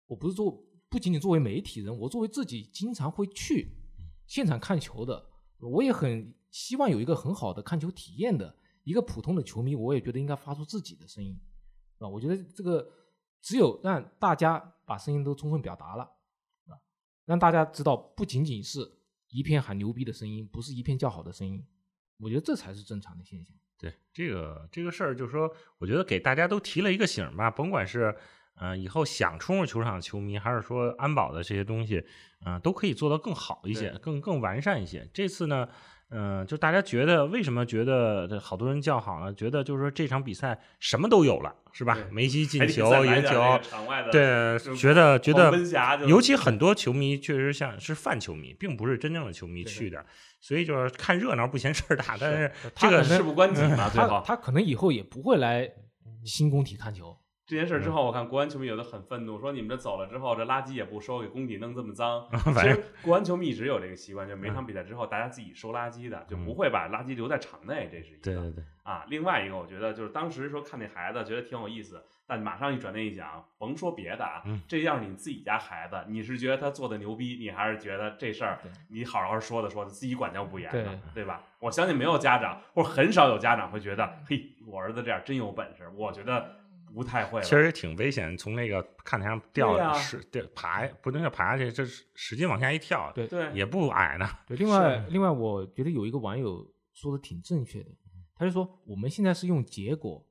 [0.09, 0.51] 我不是做，
[0.91, 3.73] 不仅仅作为媒体人，我作为自己经常会去
[4.27, 5.25] 现场看球的，
[5.61, 11.41] 我也很希望有一个很好的看球体验的一个普通的球迷，我也觉得应该发出自己的声音，
[11.99, 12.91] 啊，我觉得这个
[13.41, 16.03] 只有让大家把声音都充分表达了，
[16.67, 16.75] 啊，
[17.27, 18.81] 让大家知道不仅仅是
[19.33, 21.65] 一片喊牛逼的声音，不是一片叫好的声音。
[22.19, 23.57] 我觉得这才是正常的现象。
[23.77, 28.15] 对这个这个事儿，就是说，我觉得给大家都提了一个醒儿吧，甭管是
[28.55, 32.05] 嗯、呃以后想冲入球场的球迷，还是说安保的这些东西，
[32.45, 35.11] 嗯、都可以做得更好一些，更更完善一些。
[35.13, 35.69] 这次呢，
[36.15, 39.33] 嗯、就大家觉得为什么觉得这好多人叫好呢？
[39.33, 41.97] 觉得就是说这场比赛什么都有了，是吧？
[42.11, 45.51] 梅西进球、赢球点那个，场外的对，觉得觉得
[46.07, 50.05] 尤其很多球迷确实像是泛球迷，并不是真正的球迷去的，
[50.41, 52.17] 所以就是看热闹不嫌事儿大。
[52.21, 55.67] 但是他这个事不关己嘛，最他后他可能以后也不会来
[56.25, 57.17] 新工体看球。
[57.53, 62.27] 这件事之后，我看国安球迷有的很愤怒，说你们这走了之后，这垃圾也不收，给工体弄这么脏。
[62.33, 68.23] 其实国安球迷一直有这个习惯，就是每场比赛之后，大家自己收垃圾的，就不会把垃圾留在场内，这是一个。
[68.23, 80.71] 对对对，啊，另外一个我觉得就是当时说看那孩子觉得挺有意思，但马上一转念一想，甭说别的啊，嗯这要是你自己家孩子，你是觉得他做的牛逼，你还是觉得这事儿你好好说的说的，自己管教不严
[81.13, 81.43] 对吧？
[81.59, 86.57] 我相信没有家长或者很少有家长会觉得，嘿，我儿子这样真有本事，我觉得
[86.95, 87.45] 不太会了。
[87.45, 93.27] 其实也挺危险，从那个看台上掉使掉爬，不能叫爬下去，这是使劲往下一跳，对。
[93.27, 94.29] 对，也不矮呢。
[94.47, 97.91] 对，另外另外，我觉得有一个网友说的挺正确的，
[98.35, 100.25] 他就说我们现在是用结果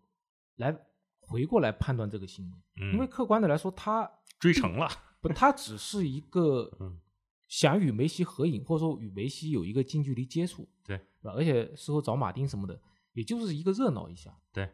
[0.58, 0.76] 来
[1.20, 4.10] 回过来判断这个行为，嗯，因为客观的来说，他
[4.40, 4.88] 追成了，
[5.20, 7.00] 不，他只是一个 嗯。
[7.48, 10.98] 想与梅西合影，或者说与梅西有一个近距离接触，对。
[11.22, 11.34] 吧？
[11.36, 12.80] 而且事后找马丁什么的，
[13.12, 14.34] 也就是一个热闹一下。
[14.54, 14.70] 对，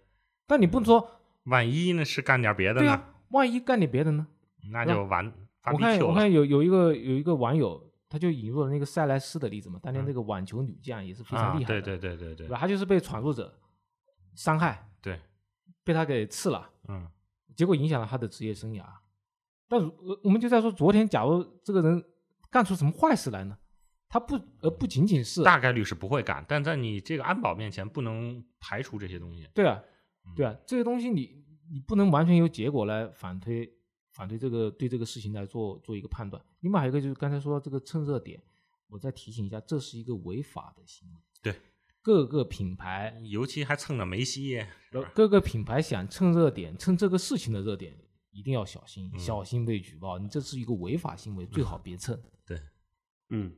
[0.45, 1.09] 但你不能说，
[1.47, 4.27] 万一呢是干点别的呢，对啊，万一干点别的呢？
[4.71, 5.31] 那就完
[5.61, 6.07] 发我看 BQ 了。
[6.07, 12.57] 我看有有一个有一个网友，他就引入了那个塞莱斯的例子嘛，当年嗯那个网球女将也是非啊常厉，害的，对对对对对对吧？
[12.59, 13.53] 他就是被闯入者
[14.35, 15.19] 伤害，对，
[15.83, 17.07] 被他给刺了，嗯，
[17.55, 18.83] 结果影响了他的职业生涯。
[19.69, 22.03] 但如呃我们就在说，昨天假如这个人
[22.49, 23.57] 干出什么坏事来呢？
[24.09, 29.49] 他不呃不仅仅是大概率是不会干，但在你这个安保面前，不能排除这些东西。
[29.53, 29.83] 对啊，嗯
[30.35, 33.71] 对啊，这个东西你你不能完全由结果来反推
[34.11, 36.43] 反对这个对这个事情来做做一个判断。
[36.61, 38.41] 另外还有一个就是刚才说到这个蹭热点，
[38.87, 41.19] 我再提醒一下，这是一个违法的行为。
[41.41, 41.55] 对，
[42.01, 44.65] 各个品牌，尤其还蹭着梅西，
[45.13, 47.95] 各个品牌想蹭热点，蹭这个事情的热点，
[48.31, 50.17] 一定要小心，嗯小心被举报。
[50.17, 52.19] 你这是一个违法行为，最好别蹭。
[52.45, 52.59] 对
[53.29, 53.53] 嗯，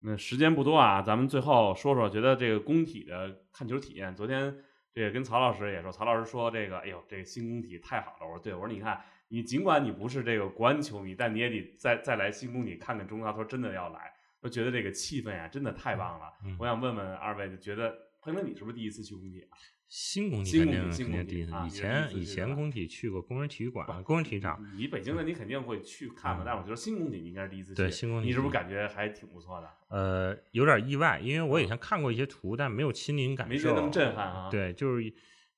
[0.00, 4.56] 那时间不多啊，咱们最后说说，觉得这个工体的看球体验，昨天
[4.94, 8.26] 这个跟曹老师也说，曹老师说这个，哎呦，这个新工体太好了。
[8.26, 13.26] 我说对，我说你看，你尽管你不是这个国安球迷，但你也得再再来新工体看看中超。
[13.26, 16.32] 他说真的要来，我觉得这个气氛呀，真的太棒了。
[16.44, 19.58] 嗯我想问问二位，就觉得彭哥，你是不是第一次去工体啊？
[19.96, 27.76] 新工体肯定新工体肯定第一次以前以前工体去过工人体育馆、工人体育场，你北京的你肯定会去看嘛，但是我觉得新工体你应该是第一次去。
[27.76, 29.70] 对新工体你是不是感觉还挺不错的？
[29.90, 34.50] 呃，有点意外，因为我以前看过一些图，但没有亲临感受，没觉得那么震撼啊？
[34.50, 35.14] 对，就是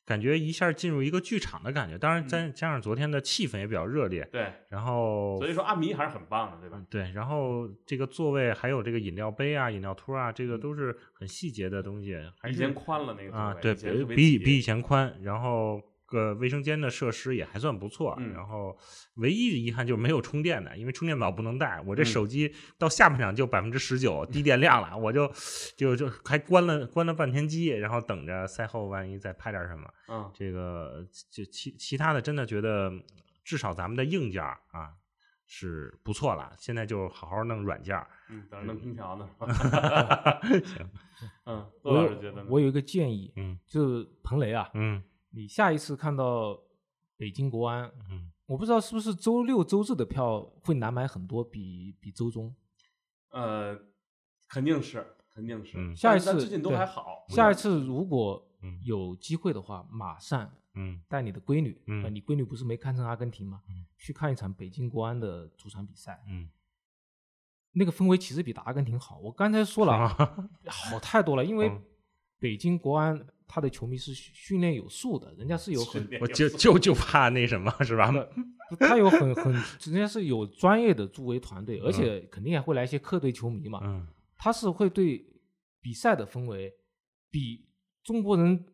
[0.06, 1.98] 感觉一下进入一个剧场的感觉。
[1.98, 6.82] 当然，嗯再加上昨天的气氛也比较热烈，对，然后所以说阿迷还是很棒的，对吧？
[6.88, 18.76] 对，然后这个座位还有这个饮料杯啊、饮料托啊，这个都是很细节的东西，还是以前宽了那个啊，对比比以前宽，然后个卫生间的设施也还算不错，嗯然后
[19.16, 25.30] 唯一的遗憾就是没有充电的，因为充电宝不能带，我这嗯手机到下半场就百分之十九低电量了，我就
[25.76, 32.90] 就就还关了关了半天机，然后等着赛后万一再拍点什么，嗯，这个就其其他的真的觉得
[33.44, 34.94] 至少咱们的硬件啊。
[35.48, 36.52] 是不错了。
[36.58, 37.96] 现在就好好弄软件。
[38.28, 39.30] 嗯，等着弄空调呢。
[40.66, 40.90] 行，
[41.44, 42.42] 嗯，我骆老师觉得呢？
[42.42, 45.00] 有我有一个建议，嗯就是彭雷啊，嗯
[45.36, 46.58] 你下一次看到
[47.14, 52.54] 北京国安，嗯，我不知道是不是周六周日的票会难买很多，比比周中。
[53.28, 53.78] 呃，
[54.48, 55.76] 肯定是，肯定是。
[55.76, 57.26] 嗯下一次最近都还好。
[57.28, 63.60] 下一次如果嗯有机会的话，马上嗯带你的闺女，嗯呃你闺女不是没看成阿根廷吗？
[63.68, 66.48] 嗯去看一场北京国安的主场比赛，嗯，
[67.72, 69.18] 那个氛围其实比打阿根廷好。
[69.18, 71.82] 我刚才说了啊，啊，好太多了，因为嗯
[72.38, 78.12] 北京国安他的球迷是训训练有素的，人家是有很我就就 就怕那什么是吧？
[78.80, 83.80] 他有很很，人家是有专业的助威团队，而且肯定也会来一些客队球迷嘛。
[83.82, 84.06] 嗯
[84.38, 85.24] 他是会对
[85.80, 86.70] 比赛的氛围
[87.30, 87.66] 比
[88.04, 88.66] 中国人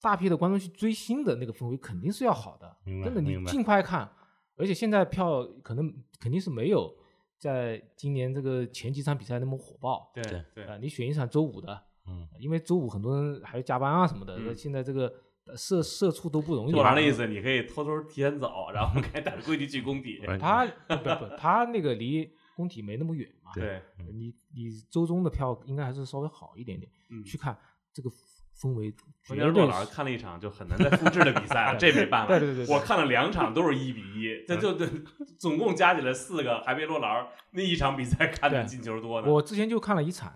[0.00, 2.76] 大批的观众去追星的那个氛围肯定是要好的。
[2.84, 4.10] 明白真的，你尽快看，
[4.56, 6.92] 而且现在票可能肯定是没有
[7.38, 10.10] 在今年这个前几场比赛那么火爆。
[10.12, 15.12] 对对对啊，你选一场周五的，嗯因为周五很多人还要加班啊什么的，现在这个
[15.46, 16.72] 呃社社畜都不容易。
[16.72, 20.22] 就完了意思，你可以偷偷提前走，然后该带着闺女去工体。
[20.26, 23.50] 哎他不不不，他那个离工体没那么远嘛。
[23.54, 23.82] 对，
[24.12, 27.56] 你你周中的票应该还是稍微好一点点，嗯，去看
[27.92, 28.10] 这个
[28.60, 28.90] 氛围
[29.26, 32.28] 关绝对键是骆老师看了一场就很难再复制的比赛 了，这没办法。
[32.28, 34.86] 对对对对我看了两场都是一比一，这就这
[35.38, 39.30] 总共加起来四个，还没骆老师那一场比赛看的进球多呢。
[39.30, 40.32] 我之前就看了一场，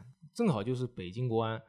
[0.46, 1.60] 正好就是北京国安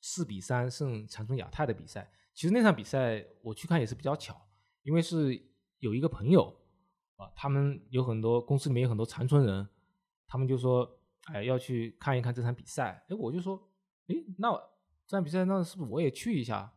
[0.00, 2.08] 四比三胜长春亚泰的比赛。
[2.32, 4.40] 其实那场比赛我去看也是比较巧，
[4.82, 5.40] 因为是
[5.78, 6.56] 有一个朋友
[7.16, 9.68] 啊，他们有很多公司里面有很多长春人，
[10.28, 10.88] 他们就说，
[11.32, 13.04] 哎，要去看一看这场比赛。
[13.08, 13.56] 哎，我就说，
[14.06, 14.52] 哎，那
[15.06, 16.72] 这场比赛那是不是我也去一下？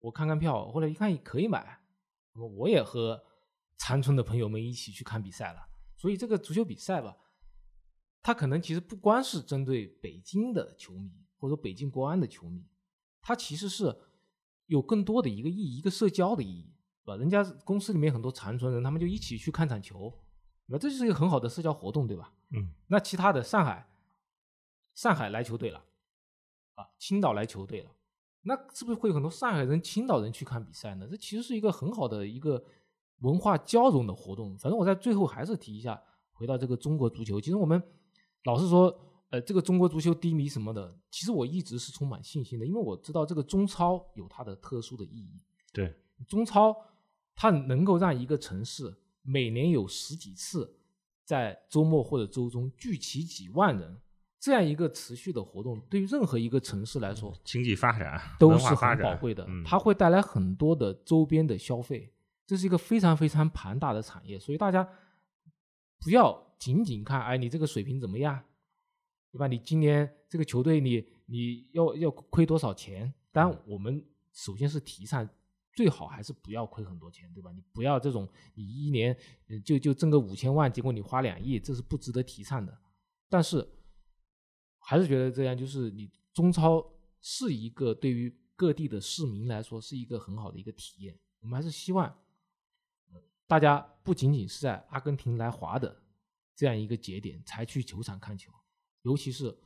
[0.00, 1.80] 我看看票，后来一看可以买，
[2.34, 3.20] 那么我也和
[3.78, 5.68] 长春的朋友们一起去看比赛了。
[5.96, 7.16] 所以这个足球比赛吧，
[8.22, 12.66] 它可能其实不光是针对北京的球迷或者北京国安的球迷，
[13.22, 13.96] 他其实是
[14.66, 17.16] 有更多的一个意义，一个社交的意义，对吧？
[17.16, 20.12] 人家公司里面很多长春人，他们就一起去看场球，
[20.66, 22.34] 那这就是一个很好的社交活动，对吧？
[22.50, 23.88] 嗯，那其他的上海，
[24.94, 25.84] 上海来球队了，
[26.74, 27.90] 啊，青岛来球队了，
[28.42, 31.06] 那是不是会有很多上海人、青岛人去看比赛呢？
[31.10, 32.64] 这其实是一个很好的一个
[33.20, 34.58] 文化交融的活动。
[34.58, 36.02] 反正我在最后还是提一下，
[36.32, 37.82] 回到这个中国足球，其实我们
[38.44, 38.96] 老实说，
[39.30, 45.40] 呃，这个中国足球低迷什么的，其实我一直是充满信心的，因为我知道这个中超有它的特殊的意义。
[45.72, 45.94] 对，
[46.26, 46.74] 中超
[47.34, 50.78] 它能够让一个城市每年有十几次
[51.24, 54.00] 在周末或者周中聚齐几万人，
[54.40, 62.10] 这样一个持续的活动，对于任何一个城市来说经济发展都是很宝贵的嗯，它会带来很多的周边的消费，
[62.46, 64.88] 这是一个非常非常庞大的产业，所以大家
[66.00, 68.42] 不要仅仅看哎你这个水平怎么样，
[69.30, 69.46] 对吧？
[69.46, 73.12] 你今年这个球队你你要要亏多少钱？
[73.30, 75.28] 当然，我们首先是提倡
[75.72, 77.52] 最好还是不要亏很多钱，对吧？
[77.52, 79.16] 你不要这种你一年
[79.48, 82.76] 呃就就挣个五千万，结果你花两亿，这是不值得提倡的。
[83.28, 83.66] 但是
[84.78, 86.84] 还是觉得这样，就是你中超
[87.20, 91.16] 是一个对于各地的市民来说是一个很好的一个体验。
[91.40, 92.06] 我们还是希望
[93.12, 96.02] 呃大家不仅仅是在阿根廷来华的
[96.58, 98.50] 这样一个节点才去球场看球，
[99.02, 99.56] 尤其是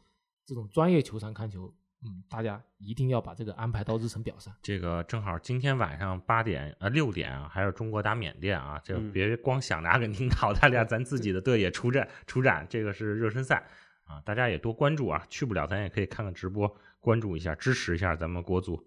[0.45, 1.74] 这种专业球场看球，
[2.05, 4.55] 嗯，大家一定要把这个安排到日程表上。
[4.61, 13.66] 这个正好今天晚上八点呃六点啊，还有中国打缅甸啊，这嗯别光想着阿根廷打澳大利亚， 咱自己的队也出战出战，这个是热身赛
[14.05, 18.86] 啊，大家也多关注啊，去不了咱也可以看看直播，关注一下，支持一下咱们国足。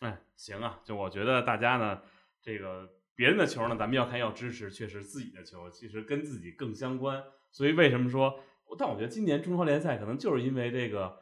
[0.00, 2.02] 哎，行啊，就我觉得大家呢，
[2.42, 2.86] 这个
[3.20, 7.22] 别人的球呢，咱们要看要支持，确实自己的球其实跟自己更相关。
[7.50, 8.40] 所以为什么说？
[8.78, 11.14] 但我觉得今年中超联赛可能就是因为这个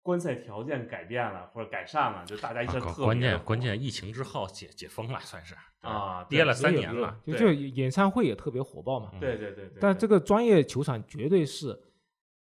[0.00, 7.20] 观赛条件改变了或者改善了，就大家一下啊特别关键关键疫情之后解解封了，算是啊憋了三年了。
[7.26, 9.10] 就对就演唱会也特别火爆嘛。
[9.12, 11.78] 嗯对对对对，但这个个专业球场绝对是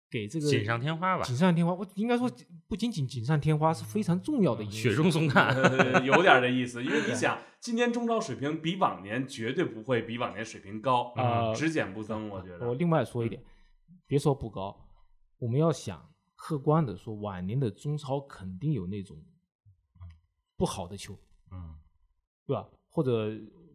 [0.10, 2.32] 给这个锦上添花吧锦上添花，我应该说
[2.68, 4.78] 不仅仅锦上添花是非常重要的因素。
[4.78, 5.53] 雪中送炭。
[5.55, 12.68] 呃有点这意思， 因为你想，今年中超水平比往年绝对不会比往年水平高，啊只减不增，我觉得。
[12.68, 13.43] 我另外说一点，
[14.05, 14.89] 别说不高，
[15.39, 19.22] 我们要想客观的说，晚年的中超肯定有那种
[20.55, 21.20] 不好的球，
[21.51, 21.76] 嗯，
[22.45, 22.66] 对吧？
[22.89, 23.30] 或者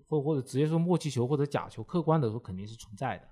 [0.08, 3.28] 或或者直接说默契球或者假球，客观的说肯定是存在的。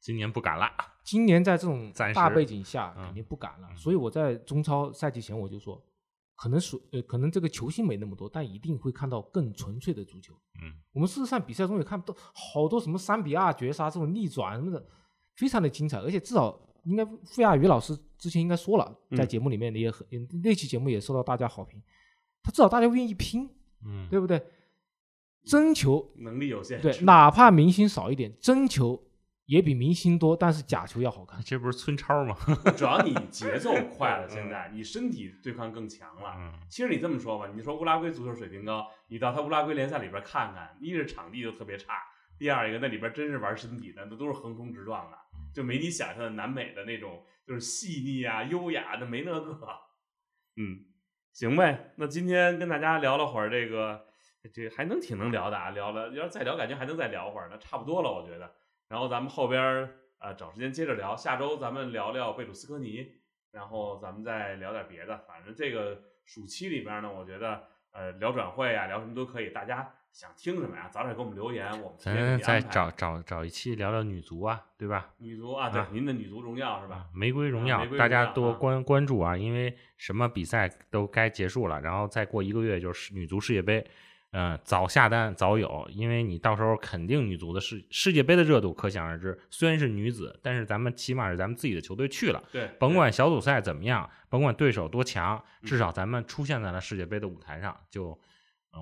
[0.00, 0.70] 今年不敢了。
[1.02, 3.68] 今年在这种大背景下，嗯肯定不敢了。
[3.70, 5.82] 嗯所以我在中超赛季前我就说，
[6.36, 10.34] 可能属呃，可能这个球星没那么多，但一定会看到更纯粹的足球。
[10.62, 14.86] 嗯，我们事实上比赛中也看到好多什么三比二绝杀这种逆转什么的，
[15.36, 15.98] 非常的精彩。
[15.98, 20.06] 而且至少应该费亚宇老师之前应该说了，在节目里面也很
[20.42, 21.82] 那期节目也受到大家好评。
[22.42, 23.48] 他至少大家愿意拼，
[23.84, 24.40] 嗯，对不对？
[25.44, 29.02] 争球能力有限，对，哪怕明星少一点，争球。
[29.48, 31.40] 也比明星多，但是假球要好看。
[31.42, 32.36] 这不是村超吗？
[32.76, 36.34] 主要你节奏快了， 现在你身体对抗更强了。
[36.36, 41.94] 嗯其实你这么说吧，你说乌拉圭足球水平高，你到他乌拉圭联赛里边看看，一是场地就特别差，
[42.38, 45.16] 第二一个那里边真是玩身体的，那都是横冲直撞的，
[45.54, 49.58] 就没你想象的南美的那种就是细腻啊、优雅的，没那个。
[50.56, 50.84] 嗯，
[51.32, 54.04] 行呗，那今天跟大家聊了会儿这个，
[54.52, 58.52] 这还能挺能聊的啊，聊了要是再聊，感觉还能再聊会儿，那差不多了，我觉得。
[58.88, 63.12] 然后咱们后边儿呃找时间接着聊，下周咱们聊聊贝鲁斯科尼，
[63.52, 65.18] 然后咱们再聊点别的。
[65.28, 69.50] 反正这个暑期里边呢，我觉得呃聊转会啊，聊什么都可以。
[69.50, 70.88] 大家想听什么呀？
[70.90, 75.10] 早点给我们留言，我们咱再找找找一期聊聊女足啊，对吧？
[75.18, 77.06] 女足啊，对，您的女足荣耀是吧？
[77.14, 83.86] 玫瑰荣耀，大家多关关注啊，因为什么比赛都该结束了，然后再过一个月就是女足世界杯。
[84.32, 89.38] 嗯，早下单早有，因为你到时候肯定女足的世世界杯的热度可想而知。
[89.50, 97.74] 虽然是女子，但是咱们起码是咱们自己的球队去了，对，甭管小组赛怎么样，甭管对手多强，至少咱们出现在了世界杯的舞台上。
[97.90, 98.18] 就，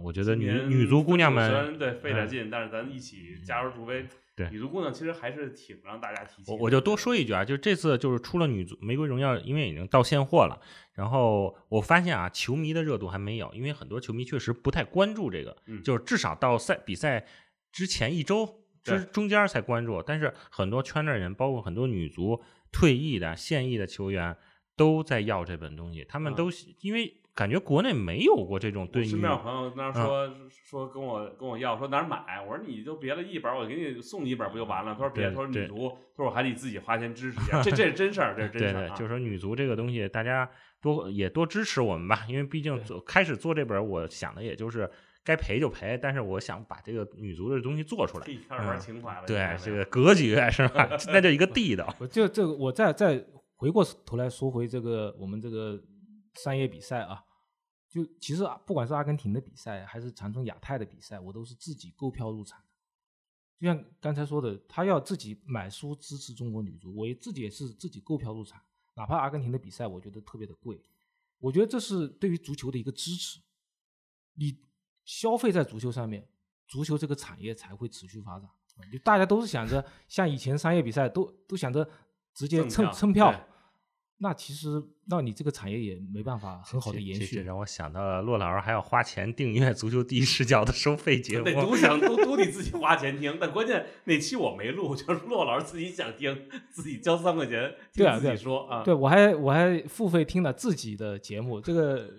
[0.03, 4.05] 我觉得女女足姑娘们对费点劲，但是咱一起加入助威。
[4.37, 6.53] 对，女足姑娘其实还是挺让大家提起。
[6.53, 10.61] 我我就多说一句啊，就这次就是出了女足玫瑰荣耀，因为已经到现货了。
[10.93, 17.27] 然后我发现啊，球迷的热度还没有，因为很多球迷确实不太关注这个，就是至少到赛比赛
[17.73, 20.03] 之前一周之中间才关注。
[20.03, 24.37] 但是很多圈内人，包括很多女足退役的、现役的球员，
[24.77, 26.05] 都在要这本东西。
[26.07, 26.51] 他们都
[26.83, 27.23] 因为。
[27.37, 34.95] 感觉国内没有过这种对身边有朋友那说说跟我跟我要说哪儿买，我说你就别了一本，我给你送你一本不就完了？
[34.95, 38.81] 他说别，他说女足，他说我还得自己花钱支持一下， 这这是真事儿，这是真事儿。
[38.81, 44.91] 对对，就是说女足这个东西，大家多也多支持我们吧，因为毕竟开始做这本，我想的也就是
[45.23, 49.27] 该赔就赔，但是我想把这个女足的东西做出来，开始玩情怀了。
[49.27, 50.89] 对，这个格局是吧？
[51.13, 51.95] 那就一个地道。
[52.11, 53.23] 就这个，我再再
[53.57, 55.79] 回过头来说回这个我们这个
[56.43, 57.21] 商业比赛啊。
[57.97, 62.67] 就其实不管是阿根廷的比赛，还是长春亚泰的比赛，我都是自己购票入场的。
[63.59, 68.61] 就像刚才说的，他要自己买书支持中国女足，我自己也是自己购票入场。
[68.97, 70.79] 哪怕阿根廷的比赛，我觉得特别的贵，
[71.39, 73.41] 我觉得这是对于足球的一个支持。
[74.35, 74.59] 你
[75.07, 76.29] 消费在足球上面，
[76.69, 78.51] 足球这个产业才会持续发展。
[78.93, 81.89] 就大家都是想着像以前商业比赛，都都想着
[82.35, 83.33] 直接蹭蹭票。
[84.19, 87.37] 那其实，那你这个产业也没办法很好的延续。
[87.37, 91.45] 这让我想到了骆老师还要花钱订阅《足球第一视角》的收费 节目。
[91.45, 98.83] 得独享都都得自己花钱听，但关键那期我没录，就是 骆老师自己想听，自己交三块钱听自己说啊。
[98.83, 102.11] 对我还我还付费听了自己的节目，这个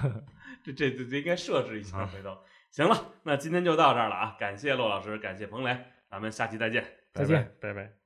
[0.62, 2.36] 这这这应该设置一下回头。
[2.70, 4.36] 行了，那今天就到这儿了啊！
[4.38, 5.76] 感谢骆老师，感谢彭雷，
[6.10, 8.01] 咱们下期再见，再见，拜拜。